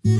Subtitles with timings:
[0.00, 0.10] Este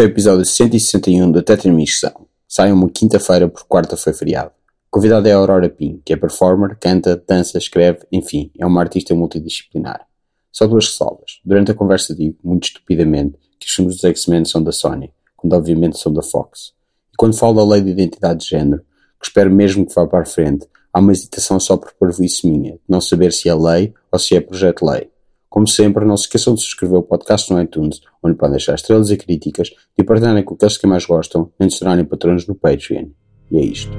[0.00, 2.28] é o episódio 161 da Tetramissão.
[2.46, 4.52] Sai uma quinta-feira porque quarta foi feriado.
[4.86, 8.80] O convidado é a Aurora Pin, que é performer, canta, dança, escreve, enfim, é uma
[8.80, 10.06] artista multidisciplinar.
[10.52, 11.40] Só duas ressalvas.
[11.44, 15.12] Durante a conversa digo, muito estupidamente, que os filmes dos X-Men são da Sony,
[15.42, 16.72] quando obviamente são da Fox.
[17.12, 18.82] E quando falo da lei de identidade de género,
[19.20, 22.74] que espero mesmo que vá para a frente, há uma hesitação só por parvoíce minha,
[22.74, 25.10] de não saber se é lei ou se é projeto-lei.
[25.50, 29.10] Como sempre, não se esqueçam de subscrever o podcast no iTunes, onde podem deixar estrelas
[29.10, 33.08] e críticas, de partilharem com aqueles que mais gostam, nem de se patronos no Patreon.
[33.50, 33.92] E é isto.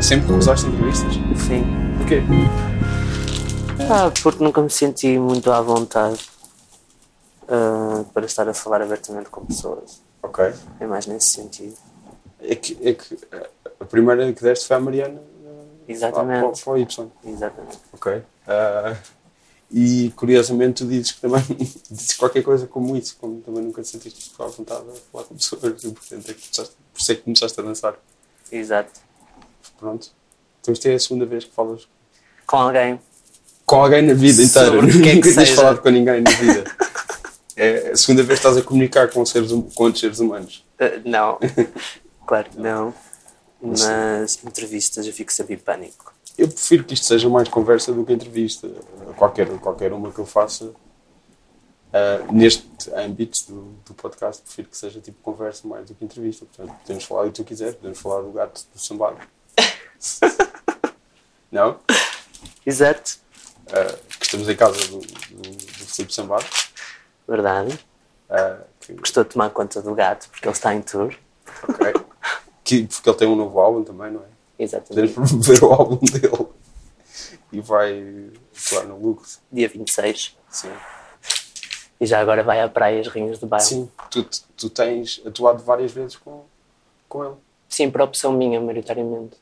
[0.00, 1.14] Sempre recusaste entrevistas?
[1.46, 1.64] Sim.
[1.98, 2.22] Porquê?
[3.90, 6.20] Ah, porque nunca me senti muito à vontade
[7.48, 10.00] ah, para estar a falar abertamente com pessoas.
[10.22, 10.52] Ok.
[10.78, 11.76] É mais nesse sentido.
[12.40, 13.18] É que, é que
[13.80, 15.20] a primeira que deste foi a Mariana.
[15.88, 16.40] Exatamente.
[16.40, 17.10] Para, para o Y.
[17.26, 17.78] Exatamente.
[17.92, 18.22] Ok.
[18.46, 18.96] Ah,
[19.70, 21.42] e curiosamente tu dizes que também
[21.90, 25.34] dizes qualquer coisa como isso, como também nunca te sentiste à vontade a falar com
[25.34, 27.94] pessoas, e portanto é que começaste, por isso é que começaste a dançar.
[28.52, 29.03] Exato.
[29.84, 30.10] Pronto.
[30.62, 31.86] Então isto é a segunda vez que falas
[32.46, 32.98] Com alguém.
[33.66, 34.70] com alguém na vida inteira.
[34.70, 35.56] Sobre o que é que Nunca tinhas seja.
[35.56, 36.64] falado com ninguém na vida.
[37.54, 40.64] É a segunda vez que estás a comunicar com, seres, hum- com outros seres humanos.
[40.80, 41.38] Ah, não.
[42.26, 42.94] claro que não.
[43.60, 46.14] Mas entrevistas eu fico sempre em pânico.
[46.38, 48.68] Eu prefiro que isto seja mais conversa do que entrevista.
[49.16, 50.72] Qualquer, qualquer uma que eu faça
[51.92, 56.46] ah, neste âmbito do, do podcast, prefiro que seja tipo conversa mais do que entrevista.
[56.46, 59.16] Portanto, podemos falar do que tu quiser, podemos falar do gato do sambado.
[61.50, 61.80] Não?
[62.66, 63.18] Exato.
[64.18, 66.44] Que estamos em casa do, do, do Filipe Sambado.
[67.28, 67.78] Verdade.
[68.28, 71.14] ah, que, Gostou de tomar conta do gato porque ele está em tour.
[71.68, 71.94] ok.
[72.62, 74.26] Que, porque ele tem um novo álbum também, não é?
[74.58, 75.12] Exatamente.
[75.14, 76.48] Podemos ver o álbum dele
[77.52, 79.40] e vai atuar no Lucas.
[79.52, 80.36] Dia 26.
[80.48, 80.72] Sim.
[82.00, 83.64] E já agora vai à praia as Rinhas do Bairro.
[83.64, 86.44] Sim, tu, tu tens atuado várias vezes com,
[87.08, 87.34] com ele.
[87.68, 89.36] Sim, por opção minha, maioritariamente.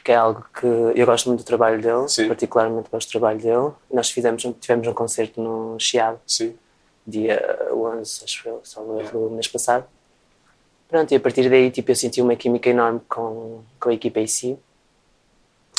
[0.00, 2.26] Porque é algo que eu gosto muito do trabalho dele, Sim.
[2.26, 3.70] particularmente gosto do trabalho dele.
[3.92, 6.56] Nós fizemos, tivemos um concerto no Chiado, Sim.
[7.06, 9.84] dia 11, acho eu, só o mês passado.
[10.88, 14.20] Pronto, e a partir daí tipo, eu senti uma química enorme com, com a equipa
[14.20, 14.58] em si.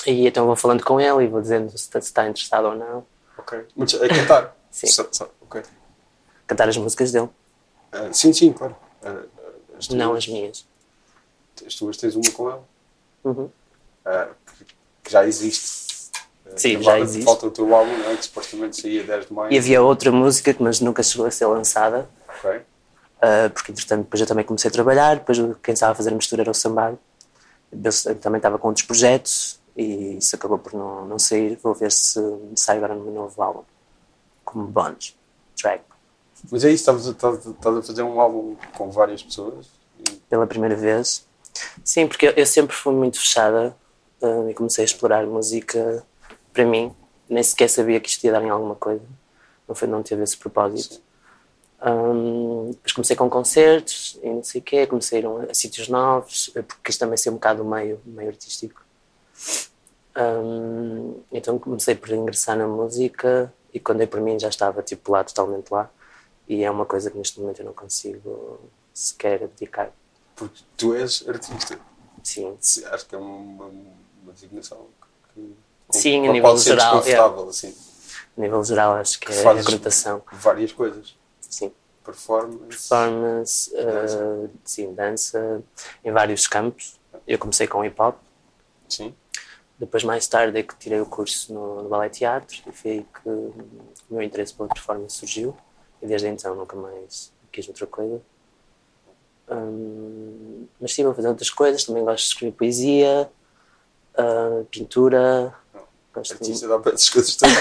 [0.05, 2.75] E então vou falando com ele e vou dizendo se está, se está interessado ou
[2.75, 3.03] não.
[3.39, 3.65] Ok.
[3.75, 4.55] Mas a cantar?
[4.69, 4.85] Sim.
[4.87, 5.63] Só- só- ok.
[6.45, 7.27] Cantar as músicas dele,
[7.91, 8.75] Ah, sim, sim, claro.
[9.03, 9.23] Ah,
[9.79, 10.63] as não as minhas.
[11.65, 12.59] As tuas tens uma com ele.
[13.23, 13.49] Uhum.
[14.05, 14.29] Ah,
[15.03, 16.11] que, já existe.
[16.45, 17.25] Ah, Sim, já existe.
[17.25, 18.15] Falta o teu álbum, não é?
[18.17, 19.51] Que supostamente saía 10 de maio.
[19.53, 22.09] E havia outra música, que mas nunca chegou a ser lançada.
[22.43, 26.15] Uh, porque entretanto depois eu também comecei a trabalhar, depois quem estava a fazer a
[26.15, 26.97] mistura era o Sambado.
[27.71, 31.57] Eu também estava com outros projetos e isso acabou por não, não sair.
[31.61, 32.19] Vou ver se
[32.55, 33.63] sai agora no meu novo álbum,
[34.43, 35.15] como bónus,
[35.55, 35.83] track,
[36.51, 39.67] Mas é isso, estás a- estás a fazer um álbum com várias pessoas.
[40.27, 41.25] Pela primeira vez.
[41.83, 43.75] Sim, porque eu, eu sempre fui muito fechada
[44.21, 46.05] uh, e comecei a explorar música
[46.53, 46.93] para mim.
[47.29, 49.03] Nem sequer sabia que isto ia dar em alguma coisa.
[49.67, 51.01] Não, foi, não teve esse propósito.
[51.83, 55.53] Um, depois comecei com concertos e não sei o quê, comecei a ir a, a
[55.53, 58.85] sítios novos, eh, porque quis também ser um bocado o meio, meio artístico.
[60.15, 65.11] Um, então comecei por ingressar na música e quando é por mim já estava tipo
[65.11, 65.89] lá, totalmente lá.
[66.47, 68.59] E é uma coisa que neste momento eu não consigo
[68.93, 69.91] sequer dedicar.
[70.35, 71.79] Porque tu és artista.
[72.23, 72.55] Sim,
[72.91, 73.71] Acho que é uma,
[74.21, 74.87] uma, designação
[75.33, 75.55] que,
[75.87, 77.75] com, Sim, a nível geral, confortável, assim.
[78.37, 80.21] a nível geral acho que, Que é a fazes conotação.
[80.31, 81.15] várias coisas.
[81.41, 81.71] Sim.
[82.03, 82.65] Performance.
[82.67, 85.61] Performance, uh, sim, dança,
[86.03, 86.99] em vários campos.
[87.27, 88.17] Eu comecei com hip hop,
[88.89, 89.13] Sim.
[89.77, 93.05] Depois, mais tarde, é que tirei o curso no, no Ballet Teatro e foi aí
[93.05, 93.53] que o
[94.11, 95.57] meu interesse pela performance surgiu.
[96.01, 98.21] E desde então nunca mais quis outra coisa.
[99.49, 101.83] Hum, mas sim, vou fazer outras coisas.
[101.83, 103.31] Também gosto de escrever poesia,
[104.17, 105.53] ah, pintura.
[106.13, 107.55] Gosto de- Artista dá para essas coisas todas.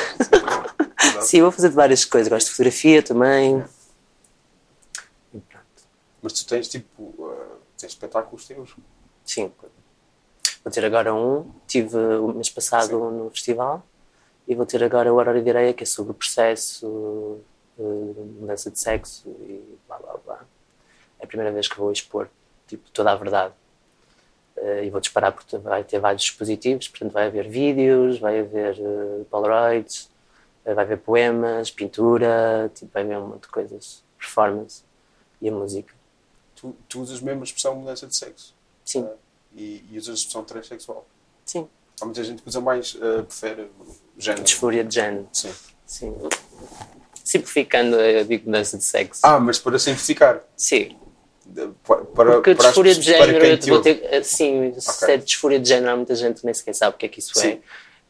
[1.26, 2.28] Sim, vou fazer várias coisas.
[2.28, 3.64] Gosto de fotografia também.
[5.30, 5.82] Pronto.
[6.22, 7.02] Mas tu tens tipo.
[7.02, 8.74] uh, tens espetáculos teus.
[9.24, 9.52] Sim.
[10.64, 11.50] Vou ter agora um.
[11.66, 13.18] Tive o mês passado Sim.
[13.18, 13.84] no festival.
[14.48, 17.40] E vou ter agora o Horário de Areia, que é sobre o processo
[17.78, 20.40] de mudança de sexo e blá blá blá.
[21.18, 22.28] É a primeira vez que vou expor
[22.66, 23.54] tipo, toda a verdade.
[24.60, 28.76] Uh, e vou disparar porque vai ter vários dispositivos, portanto vai haver vídeos, vai haver
[28.78, 30.10] uh, Polaroids,
[30.66, 34.82] uh, vai haver poemas, pintura, tipo, vai haver um monte de coisas, performance
[35.40, 35.94] e a música.
[36.54, 38.54] Tu, tu usas mesmo a expressão mudança de sexo?
[38.84, 39.04] Sim.
[39.04, 39.14] Uh,
[39.56, 41.06] e, e usas a expressão transexual?
[41.46, 41.66] Sim.
[41.98, 43.70] Há muita gente que usa mais, uh, prefere
[44.18, 44.44] género.
[44.44, 45.26] Disfúria de género.
[45.32, 45.54] Sim.
[45.86, 46.14] Sim.
[47.24, 49.22] Simplificando, eu digo mudança de sexo.
[49.24, 50.42] Ah, mas para simplificar?
[50.54, 50.98] Sim.
[51.84, 53.94] Para, para, Porque para disfúria de género, eu vou ouve.
[53.94, 56.98] ter, sim, se é disfúria de género, há muita gente que nem sequer sabe o
[56.98, 57.42] que é que isso é.
[57.42, 57.62] Sim.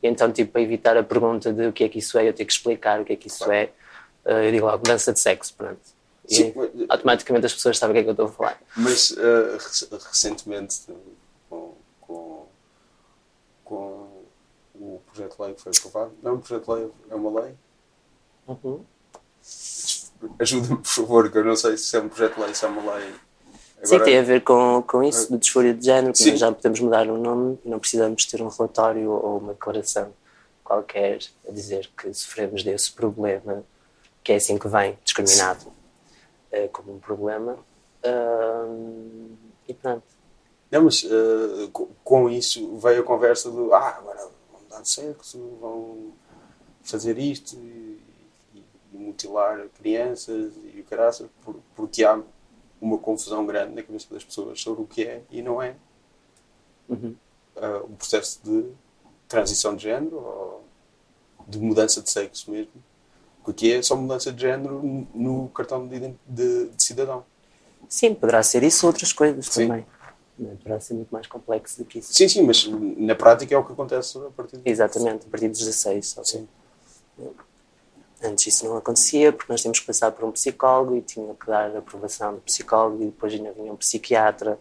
[0.03, 2.33] E então, tipo, para evitar a pergunta de o que é que isso é, eu
[2.33, 3.53] tenho que explicar o que é que isso Claro.
[3.53, 3.71] é,
[4.25, 5.81] eh, eu digo logo mudança de sexo, pronto.
[6.29, 6.55] E Sim,
[6.89, 8.61] automaticamente as pessoas sabem o que é que eu estou a falar.
[8.77, 10.77] Mas uh, rec- recentemente,
[11.49, 12.47] com, com,
[13.65, 14.25] com
[14.75, 17.41] o projeto de lei que foi aprovado, não é um projeto de lei, é uma
[17.43, 17.55] lei.
[18.47, 18.85] Uhum.
[20.39, 22.69] Ajuda-me, por favor, que eu não sei se é um projeto de lei, se é
[22.69, 23.13] uma lei.
[23.83, 27.09] Sim, tem a ver com, com isso, de disfúria de género, que já podemos mudar
[27.09, 30.13] o nome e não precisamos ter um relatório ou uma declaração
[30.63, 31.19] qualquer
[31.49, 33.65] a dizer que sofremos desse problema,
[34.23, 35.73] que é assim que vem, discriminado
[36.53, 37.59] eh, como um problema.
[38.05, 39.35] Ahm,
[39.69, 40.03] e pronto.
[40.71, 45.39] Não, mas uh, co- com isso veio a conversa do ah, agora vão dar sexo,
[45.61, 46.13] vão
[46.83, 48.01] fazer isto e,
[48.55, 52.21] e- e mutilar crianças e o caraças, por, porque há
[52.81, 55.75] uma confusão grande na cabeça das pessoas sobre o que é e não é
[56.89, 57.15] Uhum.
[57.57, 58.65] uh, um processo de
[59.29, 60.65] transição de género ou
[61.47, 62.73] de mudança de sexo mesmo.
[63.47, 64.83] O que é só mudança de género
[65.15, 67.25] no- cartão de, de- de cidadão.
[67.89, 69.69] Sim, poderá ser isso ou outras coisas Sim.
[69.69, 69.87] também.
[70.59, 72.13] Poderá ser muito mais complexo do que isso.
[72.13, 75.49] Sim, sim, mas na prática é o que acontece a partir de Exatamente, a partir
[75.49, 76.07] dos 16.
[76.09, 76.25] Só.
[76.25, 76.49] Sim.
[78.23, 81.47] Antes isso não acontecia porque nós tínhamos que passar por um psicólogo e tinha que
[81.47, 84.59] dar a aprovação do psicólogo e depois ainda vinha um psiquiatra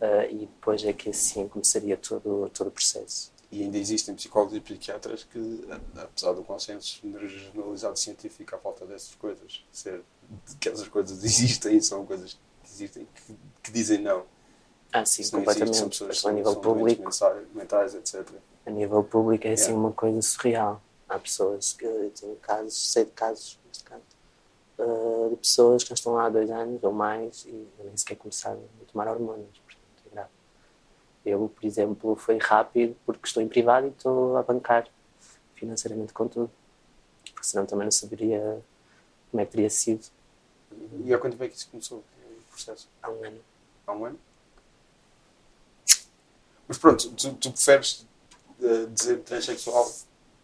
[0.00, 3.32] eh, e depois é que assim começaria todo, todo o processo.
[3.50, 8.84] E ainda existem psicólogos e psiquiatras que, a- apesar do consenso generalizado científico à falta
[8.86, 10.02] dessas coisas, ser
[10.60, 14.24] que essas coisas existem e são coisas que existem, que, que dizem não.
[14.92, 15.76] Ah, sim, não existe, completamente.
[15.76, 17.02] são pessoas a nível são público,
[17.54, 18.26] mentais, etc.
[18.66, 19.80] a nível público é assim Yeah.
[19.80, 20.82] uma coisa surreal.
[21.10, 24.02] Há pessoas que eu tenho casos, sei de casos, neste caso,
[24.78, 28.14] eh, de pessoas que já estão lá há dois anos ou mais e nem sequer
[28.14, 29.58] começaram a tomar hormonas.
[29.58, 30.30] Portanto, é grave.
[31.26, 34.88] Eu, por exemplo, foi rápido porque estou em privado e estou a bancar
[35.56, 36.50] financeiramente com tudo.
[37.24, 38.62] Porque senão também não saberia
[39.32, 40.06] como é que teria sido
[41.04, 42.88] E há quanto tempo é que isso começou, o processo?
[43.02, 43.40] há um ano.
[43.84, 44.20] Há um ano?
[46.68, 48.06] Mas pronto, tu, tu preferes
[48.62, 49.90] eh, dizer transexual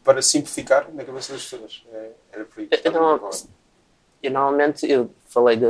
[0.07, 1.85] para simplificar na cabeça das pessoas.
[1.93, 3.31] É, era por aí Eu não-.
[4.23, 5.67] Eu normalmente eu falei de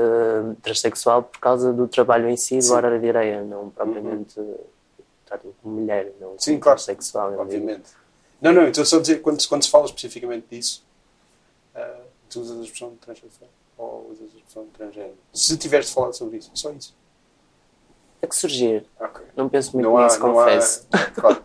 [0.63, 2.73] transexual por causa do trabalho em si, do Sim.
[2.73, 4.41] horário de areia, não propriamente
[5.25, 6.79] trato-me como mulher, não Sim, como claro.
[6.79, 7.31] transexual.
[7.31, 7.43] digo.
[7.43, 7.91] Obviamente.
[8.41, 10.85] Não, não, então só dizer, quando, quando se fala especificamente disso,
[11.75, 12.01] eh,
[12.31, 15.17] tu usas a expressão de transexual ou usas a expressão de transgénero.
[15.33, 16.95] Se tiveres de falar sobre isso, só isso.
[18.23, 18.87] É que surgir.
[19.01, 19.25] Ok.
[19.35, 20.87] Não penso muito Não há, nisso, confesso.
[20.93, 21.11] há.
[21.21, 21.41] Claro.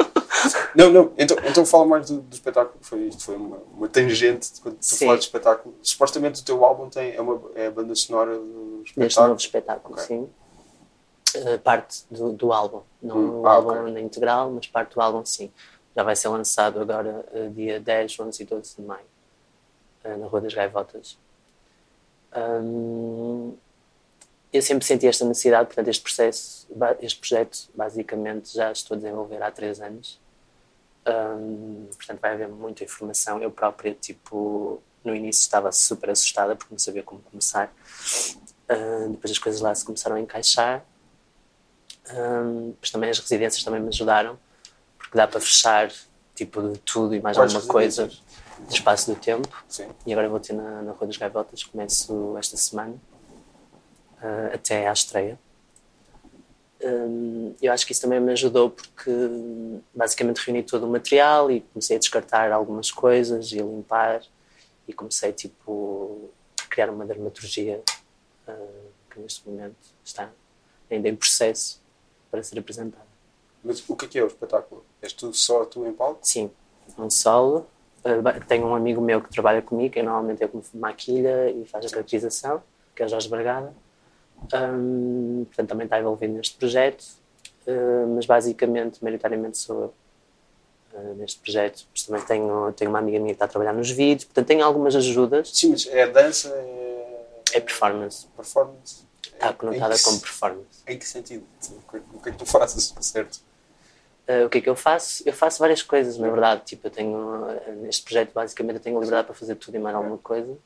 [0.76, 2.78] Não, não, então, então fala mais do, do espetáculo.
[2.82, 5.06] Foi, isto foi uma, uma tangente quando tu Sim.
[5.06, 5.76] falaste de espetáculo.
[5.82, 9.28] Supostamente o teu álbum tem, é, uma, é a banda sonora do Deste espetáculo.
[9.28, 10.06] novo espetáculo, Ok.
[10.06, 10.30] sim.
[11.34, 12.82] Eh, parte do, do álbum.
[13.02, 13.94] Não Hum, o ah, álbum ok.
[13.94, 15.52] na integral, mas parte do álbum, sim.
[15.96, 19.06] Já vai ser lançado agora eh, dia 10, 11 e 12 de maio,
[20.04, 21.18] eh, na Rua das Gaivotas.
[24.54, 26.68] Eu sempre senti esta necessidade, portanto, este processo,
[27.02, 30.20] este projeto, basicamente, já estou a desenvolver há três anos.
[31.04, 33.42] Portanto, vai haver muita informação.
[33.42, 37.74] Eu própria, tipo, no início estava super assustada porque não sabia como começar.
[39.10, 40.86] Depois as coisas lá se começaram a encaixar.
[42.10, 44.38] Hum, depois também as residências também me ajudaram,
[44.98, 45.92] porque dá para fechar,
[46.36, 49.48] tipo, de tudo e mais Quais alguma coisa de espaço do tempo.
[49.68, 49.88] Sim.
[50.06, 52.96] E agora vou ter na, na Rua das Gaivotas, começo esta semana,
[54.22, 55.40] ah, até à estreia.
[56.84, 61.52] Hum, eu acho que isso também me ajudou porque hum, basicamente reuni todo o material
[61.52, 64.22] e comecei a descartar algumas coisas e a limpar
[64.88, 67.84] e comecei tipo a criar uma dramaturgia
[68.48, 68.56] ah,
[69.12, 70.30] que neste momento está
[70.90, 71.80] ainda em processo
[72.32, 73.06] para ser apresentada.
[73.64, 74.84] Mas o que é que é o espetáculo?
[75.02, 76.20] És tu só tu em palco?
[76.24, 76.50] Sim,
[76.98, 77.68] um solo.
[78.04, 81.64] Uh, ba- tenho um amigo meu que trabalha comigo, que normalmente é como maquilha e
[81.66, 82.64] faz a caracterização,
[82.96, 83.72] que é o Jorge Bragada.
[84.54, 87.04] Um, portanto, também está envolvido neste projeto,
[87.68, 89.94] uh, mas basicamente, maioritariamente sou
[90.94, 91.86] eu uh, neste projeto.
[91.92, 94.64] Mas também tenho, tenho uma amiga minha que está a trabalhar nos vídeos, portanto, tenho
[94.66, 95.50] algumas ajudas.
[95.54, 99.04] Sim, mas é dança, é, É performance, performance.
[99.24, 100.84] está Em- conotada que, como performance.
[100.88, 101.46] Em que sentido?
[101.70, 103.40] O que, o que é que tu fazes, certo?
[104.28, 105.24] Uh, o que é que eu faço?
[105.26, 106.62] Eu faço várias coisas, na verdade.
[106.66, 107.46] Tipo, eu tenho,
[107.82, 110.58] neste projeto, basicamente, eu tenho liberdade para fazer tudo e mais alguma coisa.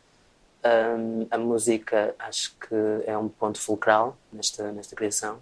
[0.65, 5.39] Um, a música, acho que é um ponto fulcral nesta, nesta criação,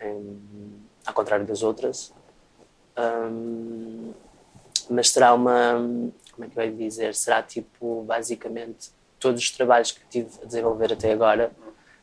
[0.00, 0.40] em,
[1.04, 2.12] ao contrário das outras.
[2.96, 4.14] Um,
[4.88, 5.74] mas será uma.
[6.32, 7.14] Como é que eu ia dizer?
[7.14, 11.50] Será tipo, basicamente, todos os trabalhos que tive a desenvolver até agora.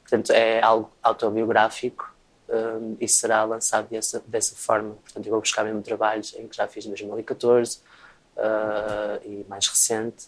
[0.02, 2.14] Portanto, é algo autobiográfico
[2.50, 4.96] um, e será lançado dessa, dessa forma.
[4.96, 7.80] Portanto, eu vou buscar mesmo trabalhos em que já fiz em 2014
[8.36, 10.28] uh, e mais recente.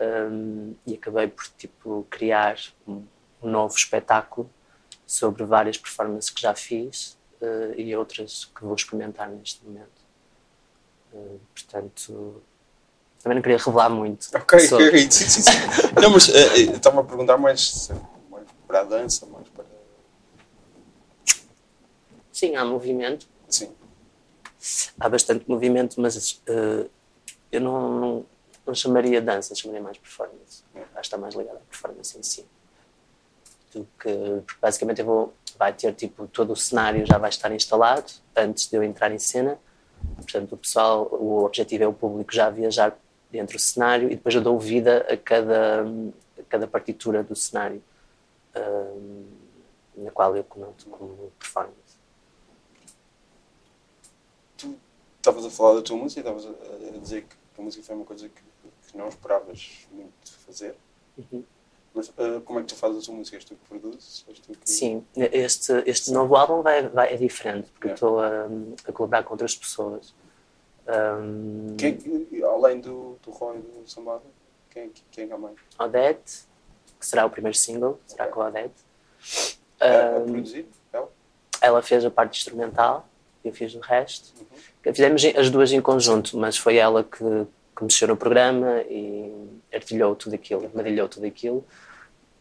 [0.00, 3.04] Um, e acabei por tipo criar um,
[3.42, 4.48] um, novo espetáculo
[5.06, 10.00] sobre várias performances que já fiz uh, e outras que vou experimentar neste momento.
[11.12, 12.42] Uh, portanto,
[13.22, 14.26] também não queria revelar muito.
[14.34, 14.88] Ok, sobre.
[14.88, 15.58] ok, sim, sim, sim.
[16.00, 17.90] não, mas uh, estava a perguntar mais,
[18.30, 19.66] mais para a dança, mais para.
[22.32, 23.28] Sim, há movimento.
[23.50, 23.70] Sim.
[24.98, 26.40] Há bastante movimento, mas
[27.52, 28.26] eu não, não
[28.70, 30.62] não chamaria dança, chamaria mais performance.
[30.74, 32.46] Acho que está mais ligado à performance em si.
[33.74, 38.10] Do que, basicamente eu vou, vai ter tipo todo o cenário já vai estar instalado
[38.34, 39.58] antes de eu entrar em cena.
[40.16, 42.96] Portanto, o pessoal, o objetivo é o público já viajar
[43.30, 47.82] dentro do cenário e depois eu dou vida a cada, a cada partitura do cenário
[48.56, 49.24] um,
[49.96, 51.98] na qual eu conoto como performance.
[54.56, 54.76] Tu
[55.18, 58.28] estavas a falar da tua música estavas a dizer que a música foi uma coisa
[58.28, 58.49] que
[58.90, 60.74] que não esperavas muito fazer.
[61.16, 61.44] Uhum.
[61.94, 63.36] Mas uh, como é que tu fazes a tua música?
[63.36, 64.24] És tu que produzes?
[64.26, 64.70] Tu que...
[64.70, 67.94] Sim, este, este novo álbum vai, vai, é diferente, porque yeah.
[67.94, 68.46] estou a,
[68.88, 70.14] a, colaborar com outras pessoas.
[70.86, 71.76] Um...
[71.76, 71.98] Quem,
[72.44, 74.22] além do, do Roy e do Sambada,
[74.70, 75.56] quem, quem é mais?
[75.78, 76.44] Odete,
[76.98, 78.74] que será o primeiro single, será com a Odete.
[79.82, 80.66] Um, a produzir?
[80.92, 81.08] Ela?
[81.60, 83.08] Ela fez a parte instrumental,
[83.44, 84.32] eu fiz o resto.
[84.38, 84.94] Uhum.
[84.94, 87.46] Fizemos as duas em conjunto, mas foi ela que
[87.80, 89.32] que mexeu no programa e
[89.72, 91.64] artilhou tudo aquilo, madilhou tudo aquilo.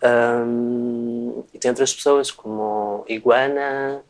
[0.03, 4.03] Um, e tem outras pessoas como Iguana,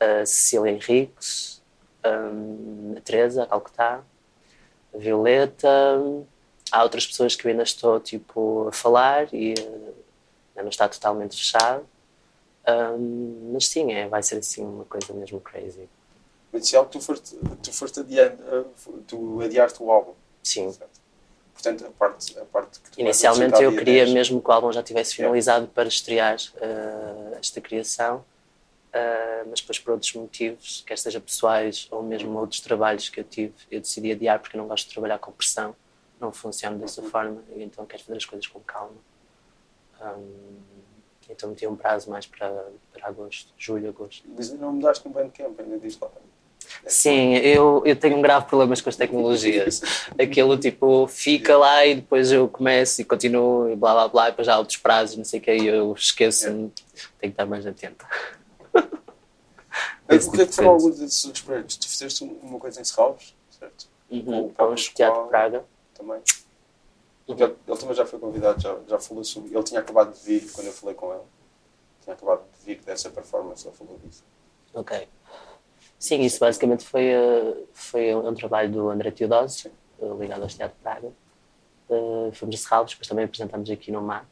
[0.00, 1.62] a Cecília Henriques,
[2.02, 4.02] a Teresa, a Calcutá,
[4.92, 5.68] a Violeta.
[6.72, 9.94] Há outras pessoas que eu ainda estou tipo, a falar e uh,
[10.50, 11.86] ainda não está totalmente fechado.
[12.68, 15.88] Um, mas sim, é, vai ser assim uma coisa mesmo crazy.
[16.52, 20.14] Mas se é algo que tu foste, tu foste adiando, uh, tu adiaste o álbum
[20.42, 20.72] Sim.
[21.52, 24.82] Portanto, a parte, a parte que tu Inicialmente eu queria mesmo que o álbum já
[24.82, 31.20] tivesse finalizado para estrear uh, esta criação, uh, mas depois por outros motivos, quer seja
[31.20, 34.92] pessoais ou mesmo outros trabalhos que eu tive, eu decidi adiar porque não gosto de
[34.92, 35.76] trabalhar com pressão,
[36.20, 37.10] não funciona dessa uhum.
[37.10, 38.96] forma, e então quero fazer as coisas com calma.
[40.00, 40.56] Um,
[41.30, 44.28] então meti um prazo mais para, para agosto, julho, agosto.
[44.36, 46.10] Mas não mudaste no Bandcamp, ainda diz lá.
[46.86, 49.82] Sim, eu, eu tenho um grave problemas com as tecnologias.
[50.18, 54.30] Aquilo tipo fica lá e depois eu começo e continuo e blá blá blá, e
[54.30, 56.72] depois há outros prazos, não sei o que, e eu esqueço-me, tenho
[57.20, 58.04] que estar mais atento.
[60.08, 61.76] Mas porquê que foram alguns desses outros projetos?
[61.76, 63.88] Tu fizeste uma coisa em Serralves, certo?
[64.10, 65.64] Uhum, para o Teatro Praga.
[65.94, 66.20] Também.
[67.28, 67.36] Uhum.
[67.36, 69.54] Ele, ele, também já foi convidado, já, já falou sobre.
[69.54, 71.22] Ele tinha acabado de vir quando eu falei com ele.
[72.02, 74.24] Tinha acabado de vir dessa performance, ele falou disso.
[74.74, 75.08] Ok.
[76.02, 80.76] Sim, isso basicamente foi, eh, foi um, trabalho do André Teodose, eh, ligado ao Teatro
[80.76, 81.12] de Praga.
[81.88, 84.26] Uh, fomos encerrados, depois também apresentamos aqui no MAT.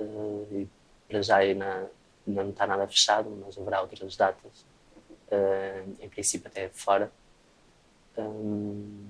[0.00, 0.68] Uh, e
[1.08, 1.88] para já ainda
[2.26, 4.64] não está nada fechado, mas haverá outras datas,
[5.30, 7.08] uh, em princípio até fora.
[8.18, 9.06] Um,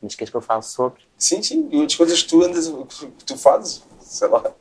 [0.00, 1.02] mas queres que eu fale sobre?
[1.18, 4.54] Sim, sim, e outras coisas que tu andas, que tu fazes, sei lá.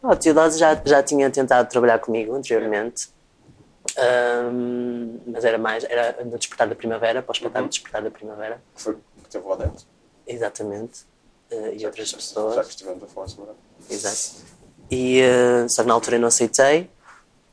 [0.00, 3.08] Oh, o Teodose já, já tinha tentado trabalhar comigo anteriormente.
[3.98, 7.68] Um, mas era mais, era no Despertar da Primavera, para o espetáculo uhum.
[7.68, 8.62] Despertar da Primavera.
[8.74, 9.86] Que foi que teve lá dentro.
[10.26, 11.00] Exatamente.
[11.50, 12.54] Uh, e já outras pessoas.
[12.54, 13.50] Já que estivemos a falar sobre
[13.88, 14.44] Exato.
[14.90, 16.90] E, uh, só que na altura eu não aceitei.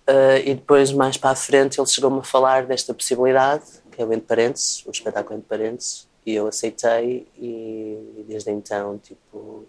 [0.10, 4.06] Uh, e depois, mais para a frente, ele chegou-me a falar desta possibilidade, que é
[4.06, 4.48] o Entre
[4.86, 5.77] o espetáculo Entre
[6.25, 7.27] e eu aceitei.
[7.38, 9.65] E, e desde então, tipo,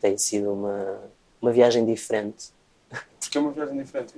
[0.00, 1.00] tem sido uma,
[1.40, 2.55] uma viagem diferente
[3.36, 4.14] é uma viagem diferente.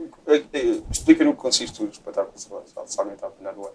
[0.90, 2.52] Explica no que consiste o espetáculo, se
[2.98, 3.70] alguém está a apanhar o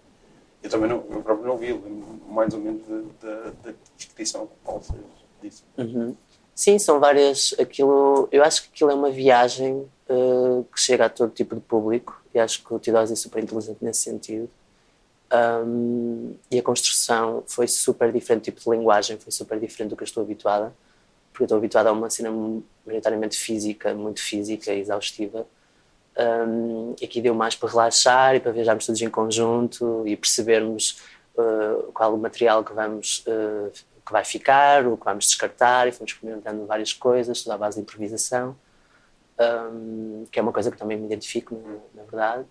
[0.62, 1.74] Eu também não, eu próprio não vi,
[2.28, 2.82] mais ou menos
[3.22, 5.02] da, descrição que o Paulo fez
[5.42, 5.64] disso.
[5.78, 6.16] Uhum.
[6.56, 7.56] Sim, são várias.
[7.60, 11.62] Aquilo, eu acho que aquilo é uma viagem uh, que chega a todo tipo de
[11.62, 14.50] público e acho que o Tidose é super inteligente nesse sentido.
[15.66, 19.96] Um, e a construção foi super diferente, o tipo de linguagem foi super diferente do
[19.96, 20.72] que eu estou habituada
[21.34, 22.32] porque estou habituado a uma cena
[22.86, 25.46] maioritariamente física, muito física e exaustiva.
[26.16, 31.02] Um, aqui deu mais para relaxar e para viajarmos todos em conjunto e percebermos
[31.36, 33.72] uh, qual o material que vamos uh,
[34.06, 37.78] que vai ficar, o que vamos descartar e fomos experimentando várias coisas, tudo à base
[37.78, 38.56] de improvisação,
[39.40, 42.46] um, que é uma coisa que também me identifico, na, na verdade.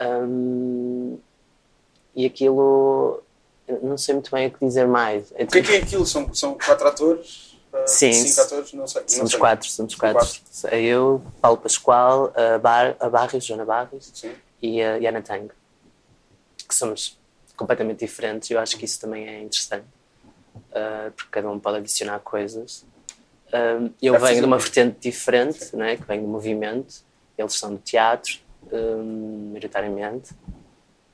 [0.00, 1.18] Um,
[2.14, 3.22] e aquilo,
[3.82, 5.30] não sei muito bem o que dizer mais.
[5.32, 6.06] O que é que é aquilo?
[6.06, 7.47] São, são quatro atores?
[7.86, 8.72] Sim, cinco atores?
[8.72, 9.02] Não sei.
[9.06, 9.40] Somos sei.
[9.40, 10.26] quatro, somos quatro.
[10.26, 10.74] quatro.
[10.76, 14.32] Eu, Paulo Pascoal, a, Bar, a Barris, Joana Barris Sim.
[14.60, 15.50] e a Yana Tang,
[16.66, 17.18] que somos
[17.56, 19.84] completamente diferentes eu acho que isso também é interessante,
[20.54, 22.86] uh, porque cada um pode adicionar coisas.
[23.48, 27.02] Uh, eu é venho de uma vertente diferente, né, que venho do movimento,
[27.36, 28.38] eles são do teatro,
[28.72, 30.30] um, maioritariamente.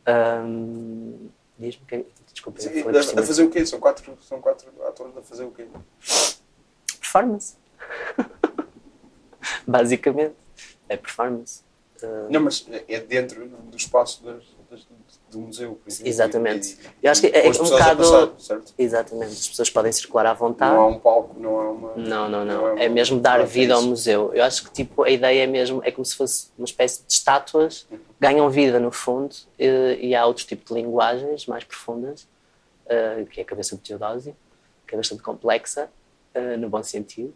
[0.07, 2.07] Um, Diz-me que.
[2.33, 2.83] Desculpa, Sim,
[3.17, 3.65] a fazer o quê?
[3.65, 5.69] São quatro, são quatro atores a fazer o quê?
[7.15, 7.57] Performance.
[9.67, 10.35] Basicamente.
[10.89, 11.63] É performance.
[12.03, 14.87] Uh, não, mas é dentro do espaço das, das,
[15.31, 16.09] do museu, exemplo.
[16.09, 16.79] Exatamente.
[17.03, 18.29] E, eu acho que é, é um bocado.
[18.33, 19.33] Passar, exatamente.
[19.33, 20.75] As pessoas podem circular à vontade.
[20.75, 21.95] Não há um palco, não há uma.
[21.97, 22.45] Não, não, não.
[22.45, 24.33] não é, uma, é, mesmo dar vida ao museu.
[24.35, 25.81] Eu acho que tipo, a ideia é mesmo.
[25.85, 30.15] É como se fosse uma espécie de estátuas uhum ganham vida no fundo e, e
[30.15, 32.23] há outro tipo de linguagens mais profundas,
[32.87, 34.35] uh, que é a cabeça de Teodósio,
[34.87, 35.91] que é bastante complexa,
[36.35, 37.35] uh, no bom sentido.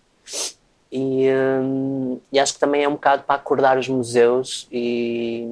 [0.91, 5.47] E, um, e, acho que também é um bocado para acordar os museus e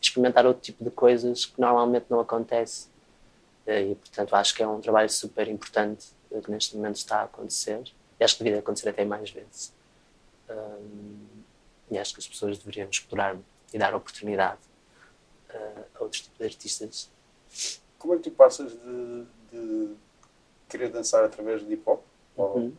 [0.00, 2.88] experimentar outro tipo de coisas que normalmente não acontece.
[3.66, 6.08] Uh, e, portanto, acho que é um trabalho super importante
[6.42, 7.82] que neste momento está a acontecer.
[8.18, 9.72] E acho que devia acontecer até mais vezes.
[10.48, 11.26] Um,
[11.90, 13.36] e acho que as pessoas deveriam explorar
[13.72, 14.60] e dar oportunidade
[15.94, 17.10] a outros tipos de artistas.
[17.98, 19.94] Como é que tu passas de, de
[20.68, 22.02] querer dançar através de hip hop
[22.36, 22.72] uhum.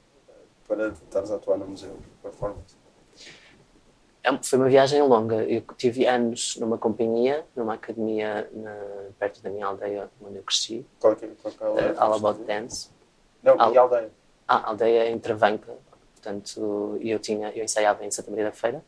[0.68, 2.76] para estares a atuar no museu de performance?
[4.24, 5.44] É, foi uma viagem longa.
[5.44, 8.76] Eu tive anos numa companhia, numa academia na,
[9.20, 10.86] perto da minha aldeia onde eu cresci.
[11.00, 11.94] Qual é, que, qual é a aldeia?
[11.94, 12.90] Uh, All About Dance.
[13.44, 13.74] Não, Al...
[13.74, 14.12] e aldeia?
[14.48, 15.76] Ah, a aldeia em Travanca.
[16.14, 18.84] Portanto, eu, tinha, eu ensaiava em Santa Maria da Feira.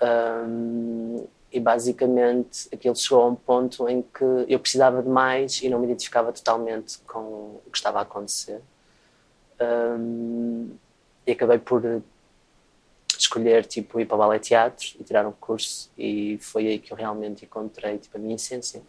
[0.00, 5.68] Um, e basicamente aquilo chegou a um ponto em que eu precisava de mais e
[5.68, 7.20] não me identificava totalmente com
[7.66, 8.62] o que estava a acontecer.
[9.60, 10.70] Um,
[11.26, 11.82] e acabei por
[13.18, 16.96] escolher tipo ir para ballet teatro e tirar um curso e foi aí que eu
[16.96, 18.80] realmente encontrei tipo a minha essência.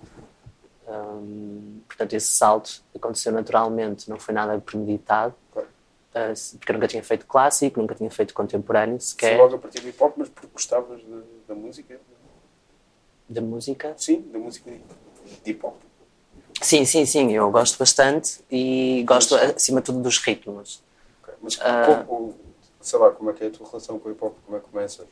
[0.88, 5.36] Um, portanto esse salto aconteceu naturalmente, não foi nada premeditado.
[5.56, 9.36] Uh, porque eu nunca tinha feito clássico, nunca tinha feito contemporâneo sequer.
[9.36, 11.02] Foi logo a partir do hip hop, mas porque gostavas
[11.48, 12.00] da música?
[13.28, 13.94] Da música?
[13.96, 15.76] Sim, da música de hip hop.
[16.62, 20.82] Sim, sim, sim, eu gosto bastante e gosto mas, acima de tudo dos ritmos.
[21.24, 21.36] Okay.
[21.42, 22.36] Mas uh, como,
[22.82, 24.36] sei lá, como é que é a tua relação com o hip hop?
[24.46, 25.06] Como é que começa?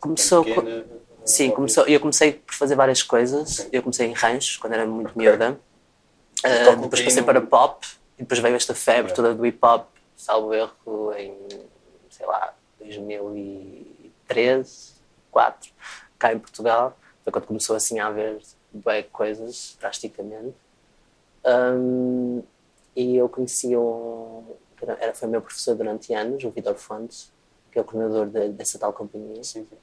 [0.00, 1.00] Começou pequena, com...
[1.24, 3.48] Sim, começou, eu comecei por fazer várias coisas.
[3.48, 3.68] Sim.
[3.72, 5.22] Eu comecei em ranchos, quando era muito okay.
[5.22, 5.58] miúda.
[6.44, 7.86] Uh, depois passei para pop
[8.18, 11.32] e depois veio esta febre toda do hip hop, salvo erro, em,
[12.10, 14.92] sei lá, 2013,
[15.32, 15.72] 2004
[16.18, 16.96] cá em Portugal.
[17.24, 18.40] Foi quando começou assim a haver
[18.72, 20.54] bem coisas, drasticamente.
[21.44, 22.42] Um,
[22.94, 24.44] e eu conheci um.
[24.98, 27.32] Era, foi meu professor durante anos, o Vitor Fontes,
[27.70, 29.42] que é o coordenador de, dessa tal companhia.
[29.44, 29.76] Sim, sim.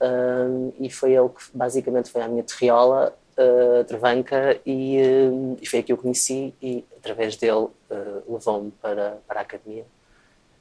[0.00, 5.66] Um, e foi ele que basicamente foi a minha terriola, uh, Travanca, e, uh, e
[5.66, 6.54] foi aí que eu conheci.
[6.62, 9.84] E através dele uh, levou-me para, para a academia.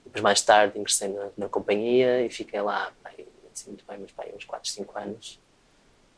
[0.04, 2.92] Depois, mais tarde, ingressei na, na companhia e fiquei lá
[3.54, 5.40] assim muito bem, mas uns 4, 5 anos.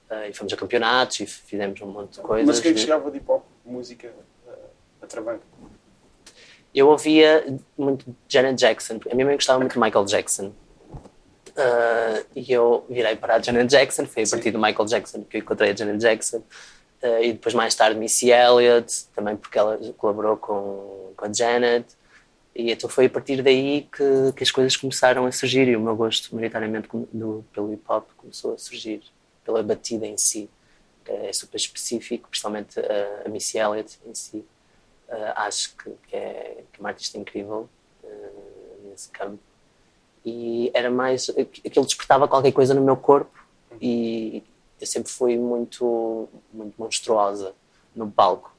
[0.10, 2.48] Uh, e fomos a campeonatos e fizemos um monte de coisas.
[2.48, 4.12] Mas quem que chegava de hip hop, música,
[4.48, 4.52] uh,
[5.04, 5.44] a Travanca?
[6.74, 9.00] Eu ouvia muito Janet Jackson.
[9.12, 10.54] A minha mãe gostava muito de Michael Jackson.
[11.50, 14.06] Uh, e eu virei para a Janet Jackson.
[14.06, 14.36] Foi a Sim.
[14.36, 16.38] partir do Michael Jackson que eu encontrei a Janet Jackson.
[17.02, 21.86] Uh, e depois, mais tarde, Missy Elliott, também porque ela colaborou com, com a Janet.
[22.56, 25.80] E então foi a partir daí que, que as coisas começaram a surgir e o
[25.80, 29.02] meu gosto, maioritariamente, do, pelo hip hop começou a surgir,
[29.50, 30.48] pela batida em si,
[31.04, 34.46] que é super específico, principalmente a, a Missy Elliott em si.
[35.08, 37.68] Uh, acho que, que, é, que é uma artista incrível
[38.04, 39.40] uh, nesse campo.
[40.24, 41.30] E era mais.
[41.30, 43.44] aquilo despertava qualquer coisa no meu corpo
[43.82, 44.44] e
[44.80, 47.56] eu sempre fui muito, muito monstruosa
[47.96, 48.54] no palco.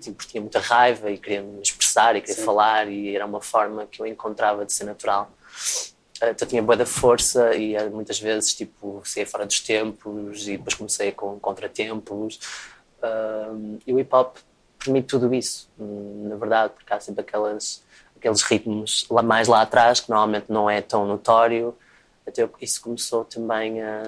[0.00, 2.44] Tipo, tinha muita raiva e queria me expressar e queria Sim.
[2.44, 5.30] falar e era uma forma que eu encontrava de ser natural.
[6.22, 10.56] Então tinha boa da força e ah, muitas vezes tipo saía fora dos tempos e
[10.56, 12.40] depois comecei com contratempos.
[13.00, 14.36] Uh, e o hip hop
[14.78, 17.84] permite tudo isso, na verdade, porque há sempre aquelas,
[18.16, 21.76] aqueles ritmos lá mais lá atrás que normalmente não é tão notório
[22.26, 24.02] Até isso começou também a.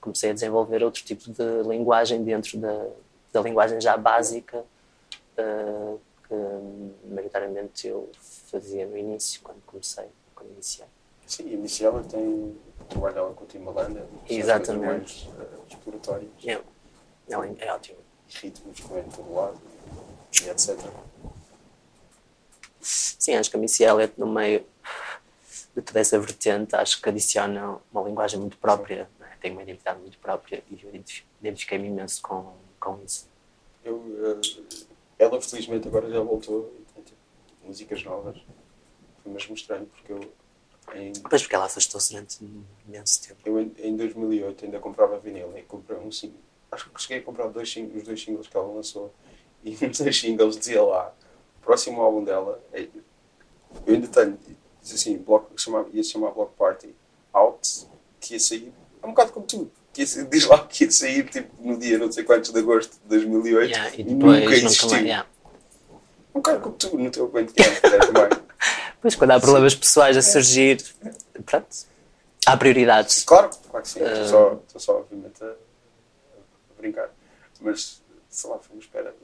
[0.00, 2.86] Comecei a desenvolver outro tipo de linguagem dentro da,
[3.32, 4.62] da linguagem já básica,
[5.36, 5.94] eh,
[6.28, 6.34] que
[7.08, 8.10] maioritariamente eu
[8.50, 10.93] fazia no início, quando comecei, quando iniciei.
[11.26, 11.56] Sim, e a
[11.88, 14.84] Elliott tem o trabalho dela com o Timbaland, é Exatamente.
[14.86, 16.60] mais eh, exploratórias É,
[17.28, 17.98] ela é ótimo.
[18.28, 19.58] e ritmos vêm de todo lado
[20.42, 20.78] e etc.
[22.80, 24.64] Sim, acho que a Missy Elliott, no meio
[25.74, 29.36] de toda essa vertente, acho que adiciona uma linguagem muito própria, não é?
[29.40, 33.28] tem uma identidade muito própria e eu identifi- identifiquei-me imenso com, com isso.
[33.82, 34.80] Eu, eh,
[35.18, 37.18] ela felizmente agora já voltou e tem tipo,
[37.64, 38.36] músicas novas.
[39.22, 40.20] Foi mesmo estranho porque eu
[40.94, 42.38] em, Pois porque ela afastou-se durante
[42.86, 43.40] imenso tempo.
[43.44, 46.38] eu em, em 2008 ainda comprava vinil e comprei um single.
[46.70, 49.12] Acho que cheguei a comprar dois, os dois singles que ela lançou
[49.64, 51.12] e nos dois singles dizia lá
[51.62, 52.88] próximo álbum dela é-
[53.86, 54.38] eu ainda tenho
[54.82, 56.94] diz assim, block, chamava, ia chamar Block Party
[57.32, 57.86] Out
[58.20, 60.90] que ia sair é um bocado como tu que ia sair- diz lá que ia
[60.90, 64.40] sair tipo, no dia não sei quantos de agosto de 2008 Yeah, e depois nunca
[64.40, 65.02] nunca existiu mais.
[65.04, 65.28] yeah.
[66.30, 68.43] um bocado como tu no teu Bandcamp também
[69.04, 70.82] Pois quando há problemas pessoais a surgir,
[71.44, 71.68] pronto,
[72.46, 73.22] há prioridades.
[73.22, 74.02] Claro, claro que sim.
[74.02, 77.10] Estou só, estou só, obviamente, a, a brincar.
[77.60, 79.14] Mas, sei lá, uma espera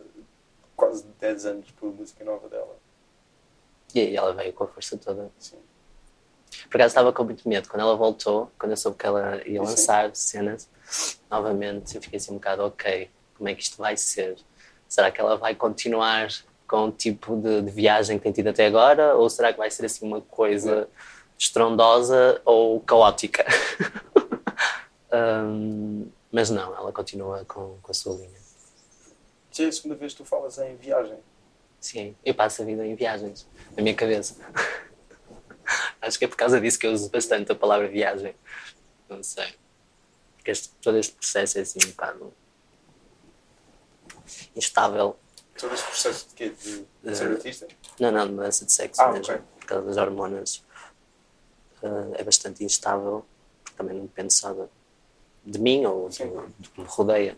[0.77, 2.77] quase 10 anos por música nova dela.
[3.95, 5.31] E aí ela veio com a força toda.
[5.39, 5.57] Sim.
[6.71, 7.67] Por acaso estava com muito medo.
[7.67, 9.67] Quando ela voltou, quando eu soube que ela ia Sim.
[9.67, 10.69] lançar cenas,
[11.31, 14.37] novamente eu fiquei assim um bocado, ok, como é que isto vai ser?
[14.87, 16.29] Será que ela vai continuar
[16.71, 19.17] com o tipo de, de viagem que tem tido até agora?
[19.17, 20.89] Ou será que vai ser assim uma coisa
[21.37, 23.45] estrondosa ou caótica?
[25.13, 28.39] Hum, mas não, ela continua com, com a sua linha.
[29.51, 31.19] Já é a segunda vez que tu falas em viagem.
[31.81, 33.45] Sim, eu passo a vida em viagens,
[33.77, 34.37] na minha cabeça.
[36.01, 38.37] Acho que é por causa disso que eu uso bastante a palavra viagem.
[39.09, 39.53] Não sei.
[40.37, 42.33] Porque este, todo este processo é assim um bocado
[44.55, 45.19] instável.
[45.61, 46.49] Todo esse processo de quê?
[46.51, 47.69] De, de ser Eh, artista?
[47.99, 49.35] Não, não, de mudança de sexo Ah, mesmo.
[49.35, 49.43] ok.
[49.61, 50.65] Por causa das hormonas.
[51.83, 53.25] eh, é bastante instável.
[53.63, 54.67] Porque também não depende só de,
[55.45, 57.37] de mim ou do, do que me rodeia.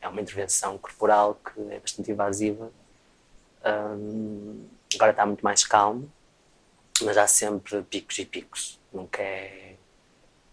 [0.00, 0.06] é?
[0.06, 2.70] É uma intervenção corporal que é bastante invasiva.
[3.64, 6.10] Hum, agora está muito mais calmo,
[7.02, 8.78] mas há sempre picos e picos.
[8.92, 9.74] Nunca é.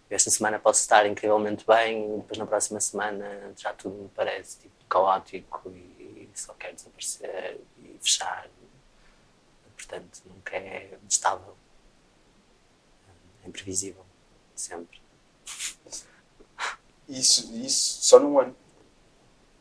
[0.09, 4.73] Esta semana posso estar incrivelmente bem, depois na próxima semana já tudo me parece tipo,
[4.89, 6.04] caótico e
[6.39, 8.49] só quero desaparecer e fechar.
[9.75, 11.55] Portanto, nunca é estável.
[13.43, 14.05] É imprevisível,
[14.55, 15.01] sempre.
[17.07, 18.55] Isso, isso só num ano.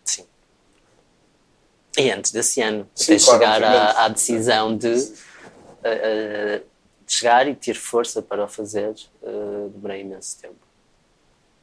[0.04, 0.26] Sim.
[1.98, 4.94] E antes desse ano, Sim, até claro, chegar à, à decisão de,
[5.82, 6.62] eh, eh,
[7.06, 10.66] de chegar e ter força para o fazer, eh, demorei imenso tempo.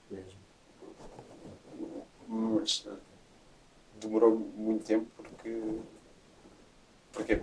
[0.10, 0.39] Mesmo.
[2.28, 3.11] Mas eh,
[4.02, 5.80] demorou muito tempo porque.
[7.14, 7.42] Porquê?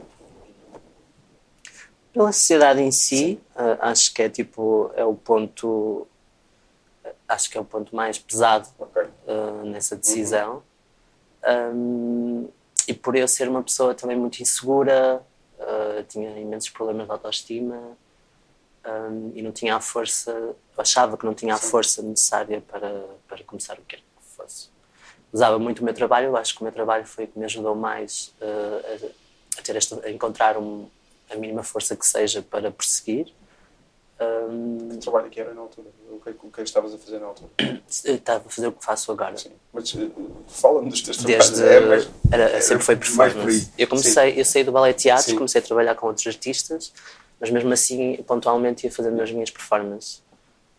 [2.12, 6.06] Pela sociedade em si, eh, acho que é tipo, é o ponto,
[7.28, 9.02] acho que é o ponto mais pesado Ok.
[9.02, 10.62] uh, nessa decisão.
[11.46, 12.48] Um,
[12.88, 15.22] e por eu ser uma pessoa também muito insegura,
[15.58, 17.96] uh, tinha imensos problemas de autoestima
[18.84, 23.44] um, e não tinha a força, achava que não tinha a força necessária para, para
[23.44, 24.70] começar o que quer que fosse.
[25.32, 27.44] Usava muito o meu trabalho, eu acho que o meu trabalho foi o que me
[27.44, 29.08] ajudou mais uh,
[29.58, 30.86] a, ter esta, a encontrar um,
[31.30, 33.32] a mínima força que seja para perseguir.
[34.20, 35.88] Um, Que trabalho que era na altura?
[36.10, 37.50] O que, o que estavas a fazer na altura?
[37.88, 39.36] estava a fazer o que faço agora.
[39.36, 39.50] Sim.
[39.72, 40.08] Mas eh,
[40.48, 41.50] fala-me dos teus trabalhos.
[41.50, 43.70] Desde, É mais- era, sempre foi performance.
[43.78, 45.36] Eu comecei, eu saí do ballet teatro, Sim.
[45.36, 46.92] comecei a trabalhar com outros artistas,
[47.38, 50.20] mas mesmo assim, pontualmente, ia fazendo as minhas performances.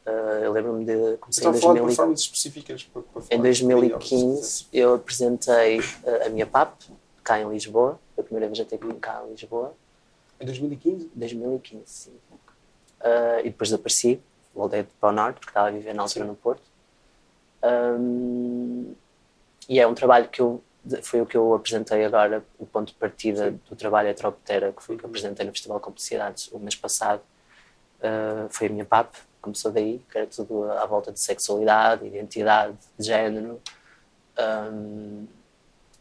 [0.10, 1.18] Ah, eu lembro-me de.
[1.18, 5.80] Comecei em, a falar de 2000, performances específicas para, para em de 2015, eu apresentei
[6.06, 6.82] ah, a minha PAP,
[7.24, 8.00] cá em Lisboa.
[8.18, 9.74] A primeira vez até que vim cá em Lisboa.
[10.40, 11.12] Em 2015?
[11.14, 12.12] 2015, sim.
[13.02, 14.20] Ah, e depois desapareci,
[14.54, 16.32] voltei para o Norte, porque estava a viver na altura Sim.
[16.32, 16.64] no Porto.
[17.62, 18.94] Ahm,
[19.68, 20.64] e é um trabalho que eu,
[21.04, 24.96] foi o que eu apresentei agora, o ponto de partida do trabalho Heteroptera, que foi
[24.96, 27.22] o que eu apresentei no Festival de Complicidades o mês passado.
[28.02, 32.78] Ah, foi a minha PAP, começou daí, que era tudo à volta de sexualidade, identidade,
[32.98, 33.62] de género
[34.38, 35.26] ahm,